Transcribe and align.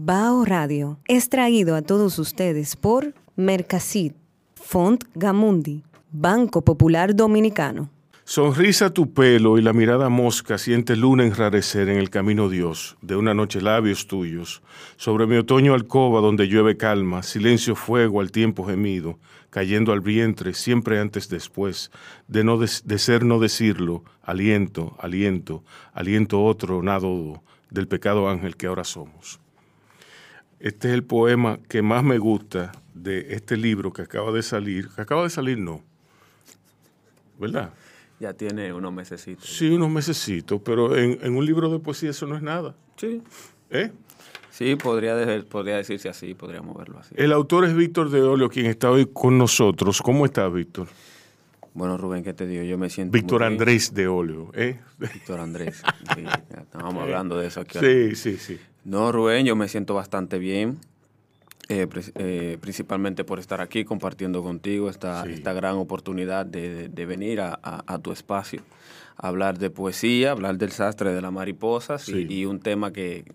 Bao 0.00 0.44
Radio 0.44 1.00
es 1.08 1.28
traído 1.28 1.74
a 1.74 1.82
todos 1.82 2.20
ustedes 2.20 2.76
por 2.76 3.14
Mercasit, 3.34 4.14
Font 4.54 5.02
Gamundi, 5.16 5.82
Banco 6.12 6.62
Popular 6.62 7.16
Dominicano. 7.16 7.90
Sonrisa 8.22 8.94
tu 8.94 9.12
pelo 9.12 9.58
y 9.58 9.62
la 9.62 9.72
mirada 9.72 10.08
mosca 10.08 10.56
siente 10.56 10.94
luna 10.94 11.24
enrarecer 11.24 11.88
en 11.88 11.98
el 11.98 12.10
camino 12.10 12.48
Dios, 12.48 12.96
de 13.02 13.16
una 13.16 13.34
noche 13.34 13.60
labios 13.60 14.06
tuyos, 14.06 14.62
sobre 14.96 15.26
mi 15.26 15.36
otoño 15.36 15.74
alcoba 15.74 16.20
donde 16.20 16.46
llueve 16.46 16.76
calma, 16.76 17.24
silencio 17.24 17.74
fuego 17.74 18.20
al 18.20 18.30
tiempo 18.30 18.64
gemido, 18.64 19.18
cayendo 19.50 19.92
al 19.92 20.00
vientre 20.00 20.54
siempre 20.54 21.00
antes 21.00 21.28
después, 21.28 21.90
de, 22.28 22.44
no 22.44 22.56
de, 22.56 22.68
ser 22.68 23.24
no 23.24 23.40
decirlo, 23.40 24.04
aliento, 24.22 24.96
aliento, 25.00 25.64
aliento 25.92 26.44
otro, 26.44 26.84
nado 26.84 27.42
del 27.68 27.88
pecado 27.88 28.28
ángel 28.28 28.56
que 28.56 28.68
ahora 28.68 28.84
somos. 28.84 29.40
Este 30.60 30.88
es 30.88 30.94
el 30.94 31.04
poema 31.04 31.60
que 31.68 31.82
más 31.82 32.02
me 32.02 32.18
gusta 32.18 32.72
de 32.94 33.34
este 33.34 33.56
libro 33.56 33.92
que 33.92 34.02
acaba 34.02 34.32
de 34.32 34.42
salir, 34.42 34.88
que 34.88 35.02
acaba 35.02 35.22
de 35.22 35.30
salir 35.30 35.58
no, 35.58 35.82
¿verdad? 37.38 37.72
Ya 38.18 38.32
tiene 38.32 38.72
unos 38.72 38.92
mesecitos. 38.92 39.48
Sí, 39.48 39.68
unos 39.70 39.90
mesecitos, 39.90 40.60
pero 40.64 40.96
en, 40.96 41.36
un 41.36 41.46
libro 41.46 41.70
de 41.70 41.78
poesía 41.78 42.10
eso 42.10 42.26
no 42.26 42.36
es 42.36 42.42
nada. 42.42 42.74
Sí. 42.96 43.22
¿Eh? 43.70 43.92
Sí, 44.50 44.74
podría, 44.74 45.44
podría 45.48 45.76
decirse 45.76 46.08
así, 46.08 46.34
podríamos 46.34 46.76
verlo 46.76 46.98
así. 46.98 47.14
El 47.16 47.32
autor 47.32 47.64
es 47.64 47.76
Víctor 47.76 48.10
de 48.10 48.20
Olio, 48.22 48.48
quien 48.48 48.66
está 48.66 48.90
hoy 48.90 49.06
con 49.06 49.38
nosotros. 49.38 50.02
¿Cómo 50.02 50.26
está, 50.26 50.48
Víctor? 50.48 50.88
Bueno, 51.74 51.96
Rubén, 51.96 52.24
¿qué 52.24 52.32
te 52.34 52.44
digo? 52.44 52.64
Yo 52.64 52.76
me 52.76 52.90
siento. 52.90 53.12
Víctor 53.12 53.44
Andrés 53.44 53.94
de 53.94 54.08
Olio, 54.08 54.50
¿eh? 54.54 54.80
Víctor 54.98 55.38
Andrés. 55.38 55.80
Sí, 56.16 56.24
estábamos 56.58 57.04
hablando 57.04 57.38
de 57.38 57.46
eso 57.46 57.60
aquí. 57.60 57.78
Sí, 57.78 58.16
sí, 58.16 58.36
sí. 58.36 58.58
No, 58.88 59.12
Rubén, 59.12 59.44
yo 59.44 59.54
me 59.54 59.68
siento 59.68 59.92
bastante 59.92 60.38
bien. 60.38 60.78
Eh, 61.68 61.86
eh, 62.14 62.56
principalmente 62.62 63.24
por 63.24 63.38
estar 63.38 63.60
aquí 63.60 63.84
compartiendo 63.84 64.42
contigo 64.42 64.88
esta, 64.88 65.28
esta 65.28 65.52
gran 65.52 65.76
oportunidad 65.76 66.46
de, 66.46 66.88
venir 67.04 67.42
a, 67.42 67.98
tu 68.02 68.10
espacio, 68.10 68.62
hablar 69.18 69.58
de 69.58 69.68
poesía, 69.68 70.30
hablar 70.30 70.56
del 70.56 70.72
sastre 70.72 71.12
de 71.12 71.20
las 71.20 71.30
mariposas 71.30 72.08
y, 72.08 72.46
un 72.46 72.60
tema 72.60 72.90
que, 72.90 73.26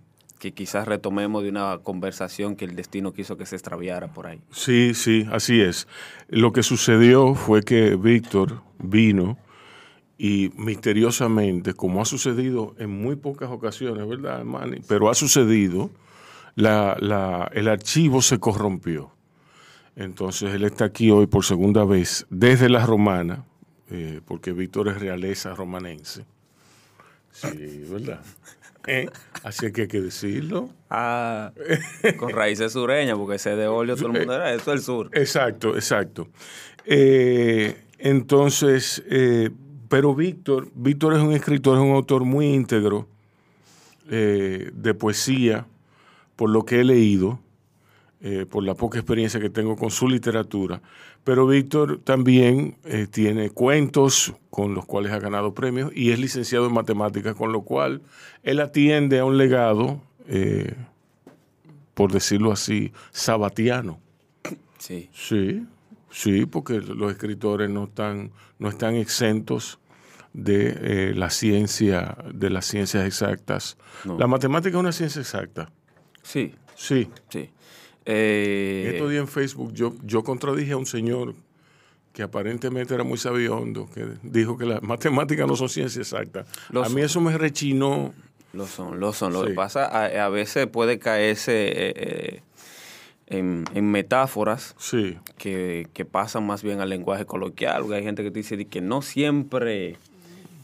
quizás 0.56 0.88
retomemos 0.88 1.44
de 1.44 1.50
una 1.50 1.78
conversación 1.84 2.56
que 2.56 2.66
el 2.66 2.76
destino 2.76 3.14
quiso 3.14 3.38
que 3.38 3.46
se 3.46 3.56
extraviara 3.56 4.08
por 4.08 4.26
ahí. 4.26 4.42
Sí, 4.50 4.96
sí, 4.96 5.28
así 5.32 5.62
es. 5.62 5.88
Lo 6.30 6.52
que 6.52 6.64
sucedió 6.64 7.36
fue 7.36 7.62
que 7.62 7.96
Víctor 7.96 8.64
vino 8.80 9.38
y 10.18 10.52
misteriosamente, 10.56 11.74
como 11.74 12.02
ha 12.02 12.06
sucedido 12.06 12.76
en 12.78 12.90
muy 12.90 13.16
pocas 13.16 13.50
ocasiones, 13.50 14.08
¿verdad, 14.08 14.44
Manny? 14.44 14.82
Pero 14.88 15.10
ha 15.10 15.16
sucedido 15.16 15.90
la, 16.56 16.96
la, 17.00 17.50
el 17.54 17.68
archivo 17.68 18.22
se 18.22 18.40
corrompió. 18.40 19.12
Entonces 19.96 20.54
él 20.54 20.64
está 20.64 20.86
aquí 20.86 21.12
hoy 21.12 21.28
por 21.28 21.46
segunda 21.46 21.84
vez 21.84 22.26
desde 22.30 22.70
la 22.70 22.86
romana, 22.86 23.46
eh, 23.90 24.22
porque 24.26 24.52
Víctor 24.52 24.88
es 24.90 25.00
realeza 25.00 25.54
romanense. 25.54 26.26
Sí, 27.32 27.86
¿verdad? 27.90 28.22
¿Eh? 28.86 29.10
Así 29.44 29.72
que 29.72 29.82
hay 29.84 29.88
que 29.88 30.02
decirlo. 30.02 30.70
Ah, 30.90 31.52
con 32.18 32.30
raíces 32.30 32.74
sureñas, 32.74 33.18
porque 33.18 33.36
ese 33.36 33.56
de 33.56 33.68
óleo 33.68 33.96
todo 33.96 34.08
el 34.08 34.14
mundo 34.14 34.34
era, 34.34 34.54
eso 34.54 34.72
es 34.74 34.80
el 34.80 34.84
sur. 34.84 35.10
Exacto, 35.14 35.76
exacto. 35.76 36.28
Eh, 36.86 37.76
entonces, 37.98 39.04
pero 39.94 40.16
Víctor, 40.16 40.70
Víctor 40.74 41.14
es 41.14 41.22
un 41.22 41.34
escritor, 41.34 41.78
es 41.78 41.84
un 41.84 41.92
autor 41.92 42.26
muy 42.26 42.48
íntegro 42.48 43.08
de 44.08 44.94
poesía, 44.98 45.68
por 46.36 46.50
lo 46.50 46.66
que 46.66 46.80
he 46.80 46.84
leído, 46.84 47.40
eh, 48.26 48.46
por 48.50 48.64
la 48.64 48.74
poca 48.74 48.98
experiencia 48.98 49.42
que 49.42 49.50
tengo 49.50 49.76
con 49.76 49.92
su 49.92 50.08
literatura, 50.08 50.82
pero 51.26 51.46
Víctor 51.46 52.00
también 52.06 52.78
eh, 52.86 53.06
tiene 53.06 53.50
cuentos 53.50 54.34
con 54.50 54.74
los 54.74 54.86
cuales 54.86 55.12
ha 55.12 55.20
ganado 55.20 55.54
premios 55.54 55.92
y 55.94 56.12
es 56.12 56.20
licenciado 56.20 56.68
en 56.68 56.74
matemáticas, 56.74 57.36
con 57.36 57.52
lo 57.52 57.64
cual 57.64 58.02
él 58.44 58.62
atiende 58.62 59.20
a 59.20 59.26
un 59.26 59.38
legado, 59.38 60.02
eh, 60.30 60.74
por 61.94 62.14
decirlo 62.14 62.54
así, 62.54 62.94
sabatiano. 63.12 64.00
Sí. 64.78 65.10
Sí, 65.14 65.66
sí, 66.10 66.46
porque 66.46 66.80
los 66.80 67.12
escritores 67.12 67.70
no 67.70 67.84
están, 67.84 68.32
no 68.58 68.70
están 68.70 68.96
exentos 68.96 69.80
de 70.34 71.14
la 71.16 71.30
ciencia, 71.30 72.18
de 72.34 72.50
las 72.50 72.66
ciencias 72.66 73.06
exactas. 73.06 73.78
La 74.18 74.28
matemática 74.28 74.78
es 74.78 74.80
una 74.80 74.92
ciencia 74.92 75.22
exacta. 75.22 75.72
Sí. 76.24 76.56
Sí. 76.76 77.10
Sí. 77.30 77.50
Eh, 78.06 78.92
Estos 78.94 79.10
días 79.12 79.22
en 79.22 79.28
Facebook 79.28 79.74
yo, 79.74 79.96
yo 80.04 80.24
contradije 80.24 80.74
a 80.74 80.78
un 80.78 80.86
señor 80.86 81.36
que 82.12 82.22
aparentemente 82.22 82.94
era 82.94 83.04
muy 83.04 83.18
sabiondo, 83.18 83.90
que 83.94 84.06
dijo 84.22 84.58
que 84.58 84.66
las 84.66 84.82
matemáticas 84.84 85.48
no 85.48 85.56
son 85.56 85.70
ciencia 85.70 86.02
exacta. 86.02 86.46
a 86.74 86.90
mí 86.90 87.02
eso 87.02 87.22
me 87.22 87.38
rechinó. 87.38 88.14
Lo 88.52 88.68
son, 88.68 89.00
lo 89.00 89.14
son. 89.14 89.34
Lo 89.34 89.46
que 89.46 89.54
pasa, 89.54 89.86
a, 89.86 90.30
veces 90.30 90.68
puede 90.68 91.00
caerse 91.00 91.70
eh, 91.70 91.94
eh, 91.96 92.42
en, 93.74 93.92
metáforas 93.92 94.76
sí. 94.78 95.18
que, 95.38 95.88
que, 95.92 96.06
pasan 96.06 96.46
más 96.46 96.62
bien 96.62 96.80
al 96.80 96.90
lenguaje 96.90 97.26
coloquial. 97.26 97.92
Hay 97.92 98.04
gente 98.04 98.22
que 98.22 98.30
te 98.30 98.40
dice 98.40 98.66
que 98.66 98.80
no 98.80 99.02
siempre 99.02 99.98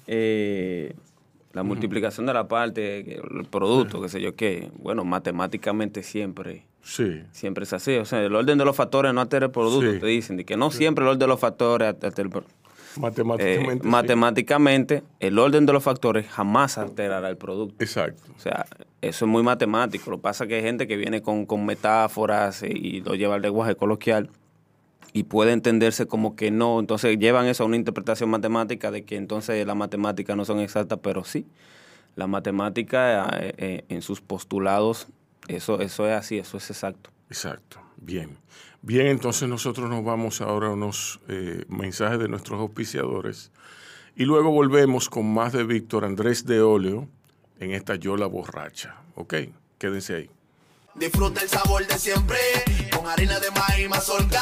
la 0.09 1.64
multiplicación 1.64 2.25
de 2.25 2.34
la 2.34 2.47
parte, 2.47 3.16
el 3.16 3.46
producto, 3.50 4.02
qué 4.02 4.09
sé 4.09 4.22
yo 4.22 4.36
qué. 4.36 4.70
Bueno, 4.78 5.03
matemáticamente 5.03 6.03
siempre. 6.03 6.66
Sí. 6.81 7.22
Siempre 7.31 7.64
es 7.64 7.74
así. 7.74 7.96
O 7.97 8.06
sea, 8.06 8.24
el 8.24 8.36
orden 8.36 8.58
de 8.58 8.66
los 8.66 8.75
factores 8.75 9.14
no 9.14 9.22
altera 9.22 9.47
el 9.47 9.52
producto, 9.52 10.00
te 10.00 10.08
dicen. 10.08 10.38
De 10.38 10.46
que 10.46 10.58
no 10.58 10.72
siempre 10.72 11.03
el 11.03 11.09
orden 11.09 11.20
de 11.20 11.28
los 11.28 11.40
factores 11.40 11.88
altera 11.88 12.14
el 12.18 12.30
producto. 12.30 12.56
Matemáticamente. 12.97 13.72
Eh, 13.72 13.90
matemáticamente, 13.90 15.03
el 15.20 15.38
orden 15.38 15.66
de 15.66 15.74
los 15.74 15.84
factores 15.84 16.28
jamás 16.28 16.78
alterará 16.78 17.30
el 17.30 17.38
producto. 17.38 17.84
Exacto. 17.84 18.24
O 18.36 18.40
sea, 18.40 18.66
eso 19.02 19.26
es 19.26 19.31
muy 19.31 19.44
matemático. 19.44 20.09
Lo 20.09 20.18
que 20.18 20.24
pasa 20.24 20.44
es 20.44 20.47
que 20.47 20.56
hay 20.56 20.64
gente 20.64 20.88
que 20.88 20.97
viene 20.97 21.22
con, 21.22 21.46
con 21.46 21.66
metáforas 21.66 22.64
y 22.64 23.02
lo 23.02 23.16
lleva 23.16 23.36
al 23.36 23.41
lenguaje 23.41 23.76
coloquial 23.76 24.30
y 25.14 25.24
puede 25.24 25.52
entenderse 25.52 26.08
como 26.08 26.36
que 26.36 26.52
no. 26.52 26.80
Entonces 26.80 27.18
llevan 27.18 27.47
eso 27.47 27.64
a 27.64 27.66
una 27.66 27.75
interpretación 27.75 28.30
matemática 28.30 28.92
de 28.92 29.03
que 29.03 29.16
entonces 29.16 29.66
las 29.66 29.75
matemáticas 29.75 30.36
no 30.36 30.46
son 30.46 30.59
exactas, 30.59 31.00
pero 31.02 31.24
sí. 31.24 31.46
La 32.16 32.28
matemática 32.28 33.30
eh, 33.40 33.53
eh, 33.58 33.86
en 33.90 34.02
sus 34.02 34.22
postulados, 34.22 35.08
eso, 35.47 35.80
eso 35.80 36.08
es 36.08 36.14
así, 36.14 36.38
eso 36.38 36.58
es 36.58 36.70
exacto. 36.70 37.12
Exacto, 37.30 37.80
bien. 37.97 38.38
Bien, 38.81 39.08
entonces 39.08 39.47
nosotros 39.47 39.90
nos 39.90 40.03
vamos 40.03 40.42
ahora 40.42 40.68
a 40.68 40.72
unos 40.72 41.20
eh, 41.28 41.66
mensajes 41.68 42.18
de 42.20 42.28
nuestros 42.28 42.59
auspiciadores 42.59 43.52
y 44.16 44.26
luego 44.26 44.52
volvemos 44.52 45.09
con 45.09 45.31
más 45.34 45.53
de 45.53 45.64
Víctor 45.64 46.06
Andrés 46.06 46.46
de 46.46 46.62
Óleo 46.62 47.08
en 47.59 47.72
esta 47.72 47.96
Yola 47.96 48.26
Borracha. 48.26 48.96
¿Ok? 49.16 49.34
Quédense 49.78 50.16
ahí. 50.16 50.30
Disfruta 50.96 51.41
el 51.41 51.50
sabor 51.50 51.86
de 51.86 51.97
siempre 51.97 52.38
con 52.96 53.06
harina 53.08 53.40
de 53.40 53.52
maíz 53.52 53.90
mazorca 53.90 54.41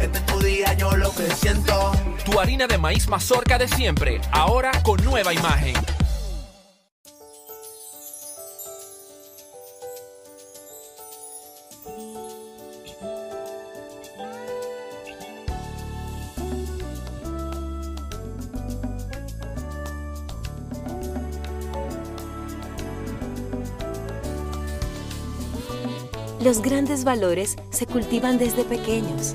Este 0.00 0.18
es 0.18 0.26
tu 0.26 0.38
día, 0.40 0.72
yo 0.74 0.96
lo 0.96 1.10
que 1.14 1.30
siento. 1.34 1.92
Tu 2.24 2.38
harina 2.40 2.66
de 2.66 2.78
maíz 2.78 3.08
mazorca 3.08 3.58
de 3.58 3.68
siempre, 3.68 4.20
ahora 4.32 4.70
con 4.82 5.02
nueva 5.04 5.32
imagen. 5.32 5.74
Los 26.44 26.60
grandes 26.60 27.04
valores 27.04 27.56
se 27.70 27.86
cultivan 27.86 28.36
desde 28.36 28.64
pequeños, 28.64 29.34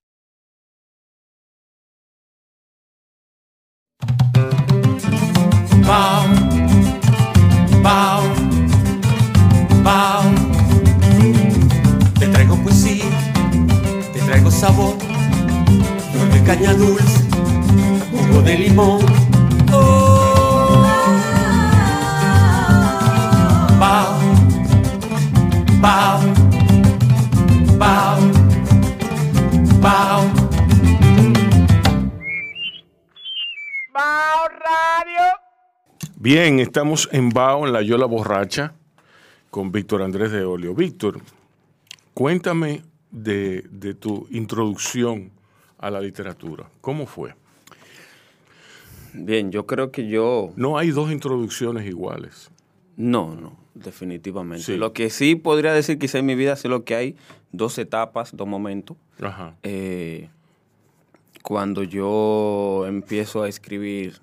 Sabor, 14.61 14.95
flor 16.11 16.29
de 16.29 16.43
caña 16.43 16.73
dulce, 16.75 17.25
jugo 18.11 18.43
de 18.43 18.59
limón. 18.59 18.99
Oh. 19.73 20.85
Bao, 23.79 24.19
bao, 25.81 26.19
bao, 27.79 28.19
bao. 29.81 30.31
Bien, 36.17 36.59
estamos 36.59 37.09
en 37.11 37.29
Bao, 37.29 37.65
en 37.65 37.73
la 37.73 37.81
Yola 37.81 38.05
Borracha, 38.05 38.73
con 39.49 39.71
Víctor 39.71 40.03
Andrés 40.03 40.31
de 40.31 40.45
Olio. 40.45 40.75
Víctor, 40.75 41.19
cuéntame 42.13 42.90
de, 43.11 43.65
de 43.69 43.93
tu 43.93 44.27
introducción 44.31 45.31
a 45.77 45.89
la 45.89 45.99
literatura. 45.99 46.69
¿Cómo 46.81 47.05
fue? 47.05 47.33
Bien, 49.13 49.51
yo 49.51 49.65
creo 49.65 49.91
que 49.91 50.07
yo... 50.07 50.53
No 50.55 50.77
hay 50.77 50.91
dos 50.91 51.11
introducciones 51.11 51.85
iguales. 51.85 52.49
No, 52.95 53.35
no, 53.35 53.57
definitivamente. 53.73 54.63
Sí. 54.63 54.77
Lo 54.77 54.93
que 54.93 55.09
sí 55.09 55.35
podría 55.35 55.73
decir 55.73 55.99
quizá 55.99 56.19
en 56.19 56.25
mi 56.25 56.35
vida 56.35 56.53
es 56.53 56.65
lo 56.65 56.83
que 56.83 56.95
hay 56.95 57.15
dos 57.51 57.77
etapas, 57.77 58.35
dos 58.35 58.47
momentos. 58.47 58.97
Ajá. 59.21 59.55
Eh, 59.63 60.29
cuando 61.41 61.83
yo 61.83 62.85
empiezo 62.87 63.43
a 63.43 63.49
escribir 63.49 64.21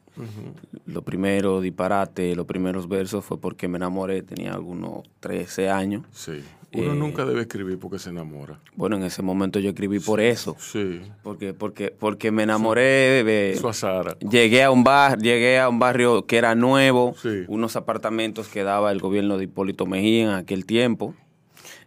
lo 0.86 1.02
primero, 1.02 1.60
disparate, 1.60 2.34
los 2.34 2.46
primeros 2.46 2.88
versos 2.88 3.24
fue 3.24 3.40
porque 3.40 3.68
me 3.68 3.76
enamoré, 3.76 4.22
tenía 4.22 4.52
algunos 4.52 5.02
13 5.20 5.70
años. 5.70 6.04
Sí. 6.12 6.42
Uno 6.74 6.92
Eh, 6.92 6.96
nunca 6.96 7.24
debe 7.24 7.40
escribir 7.40 7.78
porque 7.78 7.98
se 7.98 8.10
enamora. 8.10 8.60
Bueno, 8.76 8.96
en 8.96 9.04
ese 9.04 9.22
momento 9.22 9.58
yo 9.58 9.70
escribí 9.70 10.00
por 10.00 10.20
eso. 10.20 10.54
Sí. 10.58 11.00
Porque, 11.22 11.54
porque, 11.54 11.90
porque 11.90 12.30
me 12.30 12.42
enamoré. 12.42 13.24
de- 13.24 13.52
Eso 13.52 13.70
a 13.70 13.72
Sara. 13.72 14.18
Llegué 14.18 14.62
a 14.64 14.70
un 14.70 14.84
bar, 14.84 15.18
llegué 15.18 15.58
a 15.58 15.68
un 15.70 15.78
barrio 15.78 16.26
que 16.26 16.36
era 16.36 16.54
nuevo, 16.54 17.14
Sí. 17.22 17.44
unos 17.48 17.74
apartamentos 17.76 18.48
que 18.48 18.64
daba 18.64 18.92
el 18.92 18.98
gobierno 19.00 19.38
de 19.38 19.44
Hipólito 19.44 19.86
Mejía 19.86 20.24
en 20.24 20.30
aquel 20.30 20.66
tiempo. 20.66 21.14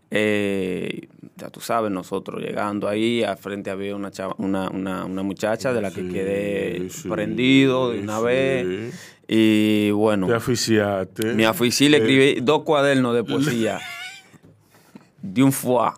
Eh, 0.10 1.08
ya 1.38 1.50
tú 1.50 1.62
sabes, 1.62 1.92
nosotros 1.92 2.42
llegando 2.42 2.88
ahí, 2.90 3.24
al 3.24 3.38
frente 3.38 3.70
había 3.70 3.96
una, 3.96 4.12
chava- 4.12 4.36
una, 4.40 4.70
una, 4.70 5.06
una 5.06 5.24
muchacha 5.24 5.74
de 5.74 5.82
la 5.82 5.90
que 5.92 6.02
Sí, 6.02 6.10
quedé 6.10 6.90
sí, 6.90 7.08
prendido 7.08 7.92
de 7.92 8.00
una 8.02 8.18
sí. 8.20 8.26
vez. 8.26 8.94
Y 9.28 9.92
bueno, 9.92 10.28
Te 10.28 10.34
aficiaste. 10.34 11.34
me 11.34 11.46
aficí, 11.46 11.88
le 11.88 11.98
Eh, 11.98 12.00
escribí 12.02 12.42
dos 12.42 12.64
cuadernos 12.64 13.16
de 13.16 13.24
poesía 13.24 13.80
de 15.22 15.44
un 15.44 15.52
foie. 15.52 15.92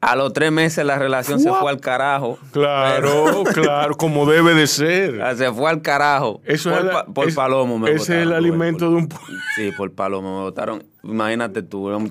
A 0.00 0.14
los 0.14 0.32
tres 0.32 0.52
meses 0.52 0.84
la 0.84 0.98
relación 0.98 1.40
se 1.40 1.50
fue 1.50 1.68
al 1.70 1.80
carajo. 1.80 2.38
Claro, 2.52 3.42
claro, 3.54 3.96
como 3.96 4.24
debe 4.30 4.54
de 4.54 4.66
ser. 4.66 5.20
Ah, 5.22 5.34
Se 5.34 5.50
fue 5.52 5.68
al 5.70 5.82
carajo. 5.82 6.40
Eso 6.44 6.70
por, 6.70 6.78
es 6.78 6.84
la- 6.84 7.04
por 7.06 7.28
es- 7.28 7.34
palomo 7.34 7.78
me 7.78 7.90
ese 7.90 8.16
es 8.18 8.22
el 8.22 8.32
alimento 8.32 8.86
por- 8.86 8.90
de 8.90 8.94
un 8.96 9.08
Sí, 9.56 9.70
por 9.76 9.90
palomo 9.92 10.36
me 10.38 10.42
votaron. 10.44 10.84
Imagínate 11.02 11.62
tú, 11.62 11.86
unos 11.86 12.02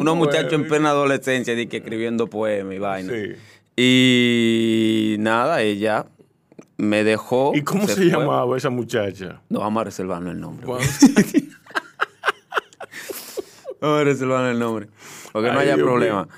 unos 0.00 0.14
poemas. 0.14 0.14
muchachos 0.16 0.52
en 0.52 0.66
plena 0.68 0.90
adolescencia, 0.90 1.54
di 1.54 1.68
que 1.68 1.78
escribiendo 1.78 2.26
poemas 2.26 2.74
y 2.74 2.78
vaina. 2.78 3.12
Sí. 3.12 3.32
Y 3.82 5.16
nada, 5.20 5.62
ella 5.62 6.06
me 6.76 7.02
dejó. 7.04 7.52
¿Y 7.54 7.62
cómo 7.62 7.86
se, 7.86 7.94
fue. 7.94 8.04
llamaba 8.06 8.56
esa 8.58 8.68
muchacha? 8.68 9.40
No 9.48 9.60
vamos 9.60 9.80
a 9.80 9.84
reservarnos 9.84 10.34
el 10.34 10.40
nombre. 10.40 10.66
¿Cuándo? 13.80 13.94
Vamos 13.96 14.00
a 14.00 14.04
reservarnos 14.04 14.52
el 14.52 14.58
nombre. 14.58 14.86
Porque 15.32 15.48
no 15.50 15.58
Ay, 15.58 15.66
haya 15.66 15.76
Dios 15.76 15.86
problema. 15.86 16.22
mío. 16.24 16.28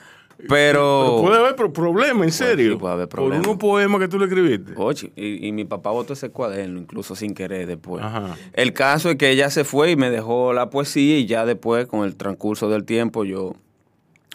Pero. 0.48 0.48
Pero 0.48 1.18
puede 1.22 1.38
haber 1.38 1.54
pro- 1.56 1.72
problema, 1.72 2.24
en 2.24 2.32
serio. 2.32 2.72
sí, 2.72 2.78
puede 2.78 2.94
haber 2.94 3.08
problema. 3.08 3.36
Por 3.42 3.48
unos 3.50 3.58
poemas 3.60 4.00
que 4.00 4.08
tú 4.08 4.18
le 4.18 4.24
escribiste. 4.24 4.72
Oye, 4.76 5.12
y, 5.14 5.46
y 5.46 5.52
mi 5.52 5.64
papá 5.64 5.90
botó 5.92 6.14
ese 6.14 6.30
cuaderno, 6.30 6.80
incluso 6.80 7.14
sin 7.14 7.32
querer 7.34 7.66
después. 7.68 8.02
Ajá. 8.04 8.36
El 8.52 8.72
caso 8.72 9.10
es 9.10 9.16
que 9.16 9.30
ella 9.30 9.50
se 9.50 9.62
fue 9.62 9.92
y 9.92 9.96
me 9.96 10.10
dejó 10.10 10.52
la 10.52 10.68
poesía 10.68 11.18
y 11.18 11.26
ya 11.26 11.46
después, 11.46 11.86
con 11.86 12.04
el 12.04 12.16
transcurso 12.16 12.68
del 12.68 12.84
tiempo, 12.84 13.24
yo 13.24 13.54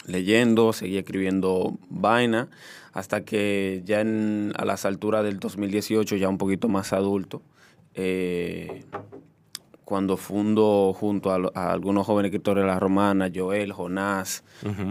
leyendo, 0.05 0.71
seguí 0.71 0.97
escribiendo 0.97 1.77
vaina, 1.89 2.47
hasta 2.93 3.25
que 3.25 3.81
ya 3.85 3.99
en- 4.01 4.53
a 4.57 4.63
las 4.63 4.85
alturas 4.85 5.23
del 5.25 5.39
2018, 5.39 6.15
ya 6.15 6.29
un 6.29 6.37
poquito 6.37 6.69
más 6.69 6.93
adulto, 6.93 7.41
eh, 7.95 8.83
cuando 9.87 10.17
fundo 10.17 10.93
junto 10.93 11.31
a, 11.31 11.71
algunos 11.71 12.05
jóvenes 12.05 12.27
escritores 12.29 12.65
de 12.65 12.67
la 12.67 12.77
romana, 12.77 13.31
Joel, 13.33 13.71
Jonás, 13.71 14.43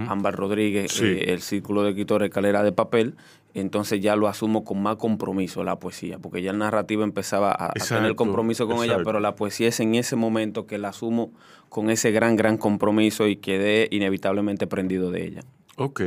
Ámbar 0.09 0.35
Rodríguez, 0.35 0.91
Sí. 0.91 1.05
eh, 1.05 1.35
el 1.35 1.43
círculo 1.43 1.83
de 1.83 1.91
escritores 1.91 2.31
Calera 2.31 2.62
de 2.62 2.73
Papel, 2.73 3.15
entonces 3.53 4.00
ya 4.00 4.17
lo 4.17 4.26
asumo 4.26 4.65
con 4.65 4.83
más 4.83 4.97
compromiso 4.97 5.62
la 5.65 5.79
poesía, 5.79 6.19
porque 6.19 6.41
ya 6.41 6.50
el 6.50 6.57
narrativo 6.57 7.03
empezaba 7.03 7.53
a, 7.53 7.67
a 7.67 7.73
tener 7.75 8.15
compromiso 8.15 8.67
con 8.67 8.83
ella, 8.83 8.97
pero 9.05 9.21
la 9.21 9.35
poesía 9.35 9.69
es 9.69 9.81
en 9.81 9.97
ese 9.97 10.17
momento 10.17 10.67
que 10.67 10.79
la 10.79 10.88
asumo 10.88 11.31
con 11.69 11.91
ese 11.91 12.11
gran, 12.11 12.35
gran 12.37 12.57
compromiso 12.57 13.26
y 13.26 13.37
quedé 13.37 13.88
inevitablemente 13.91 14.67
prendido 14.67 15.11
de 15.11 15.26
ella. 15.26 15.41
Ok. 15.76 16.00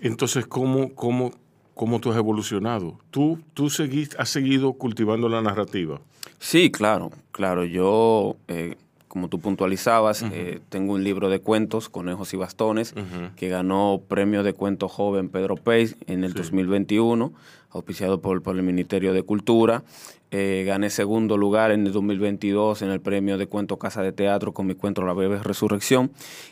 Entonces, 0.00 0.44
¿cómo, 0.44 0.92
cómo, 0.96 1.30
cómo 1.74 2.00
tú 2.00 2.10
has 2.10 2.16
evolucionado? 2.16 2.98
¿Tú, 3.12 3.38
tú 3.54 3.70
seguís, 3.70 4.16
has 4.18 4.28
seguido 4.28 4.72
cultivando 4.72 5.28
la 5.28 5.40
narrativa? 5.40 6.00
Sí, 6.38 6.70
claro, 6.70 7.10
claro. 7.32 7.64
Yo, 7.64 8.36
eh, 8.48 8.76
como 9.08 9.28
tú 9.28 9.40
puntualizabas, 9.40 10.22
eh, 10.22 10.60
tengo 10.68 10.94
un 10.94 11.04
libro 11.04 11.28
de 11.28 11.40
cuentos, 11.40 11.88
Conejos 11.88 12.32
y 12.34 12.36
Bastones, 12.36 12.94
que 13.36 13.48
ganó 13.48 14.00
premio 14.06 14.42
de 14.42 14.52
cuento 14.52 14.88
joven 14.88 15.28
Pedro 15.28 15.56
Peix 15.56 15.96
en 16.06 16.24
el 16.24 16.34
2021, 16.34 17.32
auspiciado 17.70 18.20
por, 18.20 18.42
por 18.42 18.56
el 18.56 18.62
Ministerio 18.62 19.12
de 19.12 19.22
Cultura. 19.22 19.82
Eh, 20.30 20.64
gané 20.66 20.90
segundo 20.90 21.38
lugar 21.38 21.70
en 21.70 21.86
el 21.86 21.92
2022 21.92 22.82
en 22.82 22.90
el 22.90 23.00
premio 23.00 23.38
de 23.38 23.46
cuento 23.46 23.78
Casa 23.78 24.02
de 24.02 24.12
Teatro 24.12 24.52
con 24.52 24.66
mi 24.66 24.74
cuento 24.74 25.02
La 25.02 25.14
Breve 25.14 25.38
Resurrección. 25.42 26.10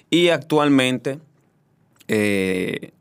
Y 0.08 0.28
actualmente 0.28 1.18
eh, 2.08 2.92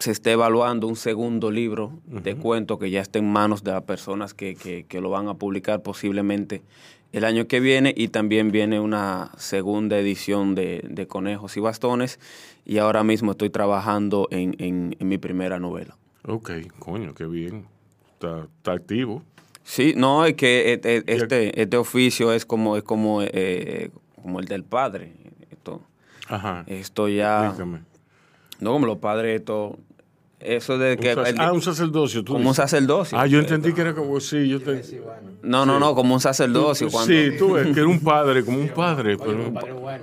se 0.00 0.10
está 0.10 0.32
evaluando 0.32 0.86
un 0.88 0.96
segundo 0.96 1.50
libro 1.50 1.92
de 2.06 2.34
cuentos 2.34 2.78
que 2.78 2.90
ya 2.90 3.00
está 3.00 3.18
en 3.18 3.30
manos 3.30 3.62
de 3.62 3.70
las 3.72 3.82
personas 3.82 4.34
que, 4.34 4.56
que- 4.56 4.84
que 4.84 5.00
lo 5.00 5.10
van 5.10 5.28
a 5.28 5.34
publicar 5.34 5.82
posiblemente 5.82 6.62
el 7.12 7.24
año 7.24 7.46
que 7.46 7.60
viene 7.60 7.92
y 7.96 8.08
también 8.08 8.50
viene 8.50 8.80
una 8.80 9.30
segunda 9.36 9.98
edición 9.98 10.54
de, 10.54 10.82
de 10.88 11.06
Conejos 11.06 11.56
y 11.56 11.60
Bastones 11.60 12.18
y 12.64 12.78
ahora 12.78 13.04
mismo 13.04 13.32
estoy 13.32 13.50
trabajando 13.50 14.26
en, 14.30 14.56
en- 14.58 14.96
en 14.98 15.08
mi 15.08 15.18
primera 15.18 15.58
novela. 15.60 15.96
Ok, 16.26 16.50
coño, 16.78 17.14
qué 17.14 17.26
bien. 17.26 17.66
Está, 18.14 18.46
está 18.56 18.72
activo. 18.72 19.22
Sí, 19.64 19.92
no, 19.96 20.24
es 20.24 20.34
que 20.34 20.72
eh, 20.72 20.80
eh, 20.82 21.02
este, 21.06 21.60
este 21.60 21.76
oficio 21.76 22.32
es 22.32 22.46
como, 22.46 22.76
es 22.76 22.82
como, 22.82 23.20
eh, 23.22 23.90
como 24.22 24.40
el 24.40 24.46
del 24.46 24.64
padre. 24.64 25.12
Esto, 25.50 25.82
Ajá. 26.26 26.64
esto 26.68 27.08
ya... 27.08 27.46
Explícame. 27.48 27.80
No, 28.60 28.72
como 28.74 28.86
los 28.86 28.98
padres, 28.98 29.40
esto, 29.40 29.78
Eso 30.40 30.78
de 30.78 30.96
que... 30.96 31.14
Un 31.14 31.26
el- 31.26 31.34
ah, 31.38 31.52
un 31.52 31.60
sacerdocio. 31.60 32.24
tú 32.24 32.32
como 32.32 32.48
un 32.48 32.54
sacerdocio. 32.54 33.18
Ah, 33.18 33.26
yo 33.26 33.38
entendí 33.40 33.74
que 33.74 33.82
era 33.82 33.94
como, 33.94 34.18
sí, 34.20 34.48
yo 34.48 34.58
te... 34.60 34.82
No, 35.42 35.66
no, 35.66 35.78
no, 35.78 35.94
como 35.94 36.14
un 36.14 36.20
sacerdocio. 36.20 36.86
Tú- 36.86 36.92
cuando, 36.92 37.12
Sí, 37.12 37.30
tú 37.38 37.52
ves 37.52 37.66
que 37.74 37.80
era 37.80 37.86
un 37.88 38.00
padre, 38.00 38.42
como 38.44 38.58
un 38.58 38.68
padre. 38.68 39.18
Pero, 39.18 39.52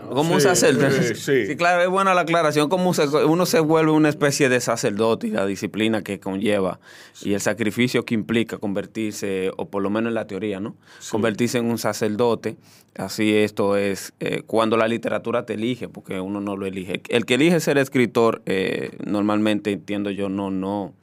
Como 0.10 0.34
un 0.36 0.40
Sí, 0.42 0.48
sacerdote. 0.48 1.16
sí, 1.16 1.16
Sí, 1.16 1.48
sí. 1.48 1.56
claro, 1.56 1.82
es 1.82 1.90
buena 1.90 2.14
la 2.14 2.22
aclaración. 2.22 2.70
Como 2.70 2.92
uno 3.28 3.46
se 3.48 3.60
vuelve 3.60 3.92
una 3.92 4.10
especie 4.10 4.48
de 4.50 4.60
sacerdote 4.62 5.28
y 5.28 5.32
la 5.32 5.46
disciplina 5.48 6.04
que 6.04 6.20
conlleva 6.20 6.80
y 7.24 7.34
el 7.34 7.42
sacrificio 7.42 8.06
que 8.06 8.14
implica 8.14 8.58
convertirse, 8.60 9.52
o 9.58 9.70
por 9.70 9.82
lo 9.82 9.90
menos 9.90 10.10
en 10.10 10.14
la 10.16 10.28
teoría, 10.28 10.60
¿no? 10.60 10.76
Convertirse 11.10 11.58
en 11.58 11.66
un 11.66 11.80
sacerdote. 11.80 12.58
Así 12.98 13.36
esto 13.36 13.78
es 13.78 14.14
eh, 14.20 14.42
cuando 14.46 14.76
la 14.76 14.88
literatura 14.88 15.46
te 15.46 15.54
elige, 15.54 15.88
porque 15.88 16.20
uno 16.20 16.42
no 16.42 16.58
lo 16.58 16.66
elige. 16.66 17.02
El 17.10 17.26
que 17.26 17.36
elige 17.36 17.60
ser 17.60 17.78
escritor, 17.78 18.42
eh, 18.48 18.98
normalmente 19.06 19.72
entiendo 19.72 20.10
yo, 20.10 20.30
no, 20.30 20.50
no. 20.50 20.94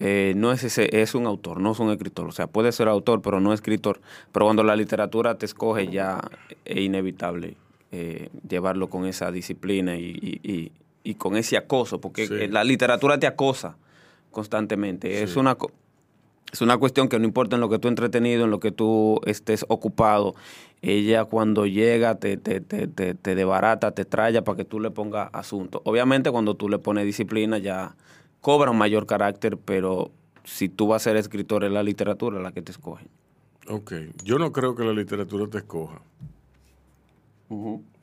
eh, 0.00 0.32
no 0.36 0.50
es 0.50 0.64
ese, 0.64 1.00
es 1.02 1.14
un 1.14 1.26
autor, 1.26 1.60
no 1.60 1.72
es 1.72 1.78
un 1.78 1.90
escritor. 1.90 2.26
O 2.26 2.32
sea, 2.32 2.46
puede 2.46 2.72
ser 2.72 2.88
autor, 2.88 3.20
pero 3.20 3.38
no 3.38 3.52
escritor. 3.52 4.00
Pero 4.32 4.46
cuando 4.46 4.62
la 4.64 4.76
literatura 4.76 5.36
te 5.36 5.44
escoge, 5.46 5.88
ya 5.88 6.20
es 6.64 6.78
inevitable 6.78 7.56
eh, 7.92 8.30
llevarlo 8.48 8.88
con 8.88 9.04
esa 9.06 9.30
disciplina 9.30 9.96
y, 9.96 10.04
y- 10.42 10.50
y- 10.52 10.72
y 11.04 11.14
con 11.16 11.36
ese 11.36 11.58
acoso, 11.58 12.00
porque 12.00 12.26
Sí. 12.26 12.48
la 12.48 12.64
literatura 12.64 13.18
te 13.18 13.26
acosa 13.26 13.76
constantemente. 14.30 15.22
Es 15.22 15.36
una 15.36 15.56
es 16.52 16.60
una 16.60 16.76
cuestión 16.78 17.08
que 17.08 17.18
no 17.18 17.24
importa 17.24 17.56
en 17.56 17.60
lo 17.60 17.68
que 17.68 17.78
tú 17.78 17.88
entretenido, 17.88 18.44
en 18.44 18.50
lo 18.50 18.60
que 18.60 18.70
tú 18.70 19.20
estés 19.26 19.64
ocupado, 19.68 20.34
ella 20.82 21.24
cuando 21.24 21.66
llega 21.66 22.16
te, 22.16 22.36
te, 22.36 22.60
te, 22.60 22.86
te, 22.86 23.14
te 23.14 23.34
debarata, 23.34 23.92
te 23.92 24.04
traya 24.04 24.44
para 24.44 24.56
que 24.56 24.64
tú 24.64 24.80
le 24.80 24.90
pongas 24.90 25.30
asunto. 25.32 25.82
Obviamente 25.84 26.30
cuando 26.30 26.54
tú 26.54 26.68
le 26.68 26.78
pones 26.78 27.04
disciplina 27.04 27.58
ya 27.58 27.96
cobra 28.40 28.70
un 28.70 28.78
mayor 28.78 29.06
carácter, 29.06 29.56
pero 29.56 30.10
si 30.44 30.68
tú 30.68 30.88
vas 30.88 31.02
a 31.02 31.10
ser 31.10 31.16
escritor 31.16 31.64
es 31.64 31.72
la 31.72 31.82
literatura 31.82 32.38
la 32.40 32.52
que 32.52 32.62
te 32.62 32.72
escoge. 32.72 33.06
ok, 33.68 33.92
yo 34.22 34.38
no 34.38 34.52
creo 34.52 34.74
que 34.74 34.84
la 34.84 34.92
literatura 34.92 35.46
te 35.48 35.58
escoja. 35.58 36.00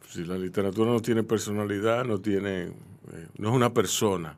Si 0.09 0.25
la 0.25 0.37
literatura 0.37 0.91
no 0.91 1.01
tiene 1.01 1.23
personalidad, 1.23 2.05
no 2.05 2.19
tiene, 2.19 2.63
eh, 2.63 3.27
no 3.37 3.49
es 3.49 3.55
una 3.55 3.73
persona. 3.73 4.37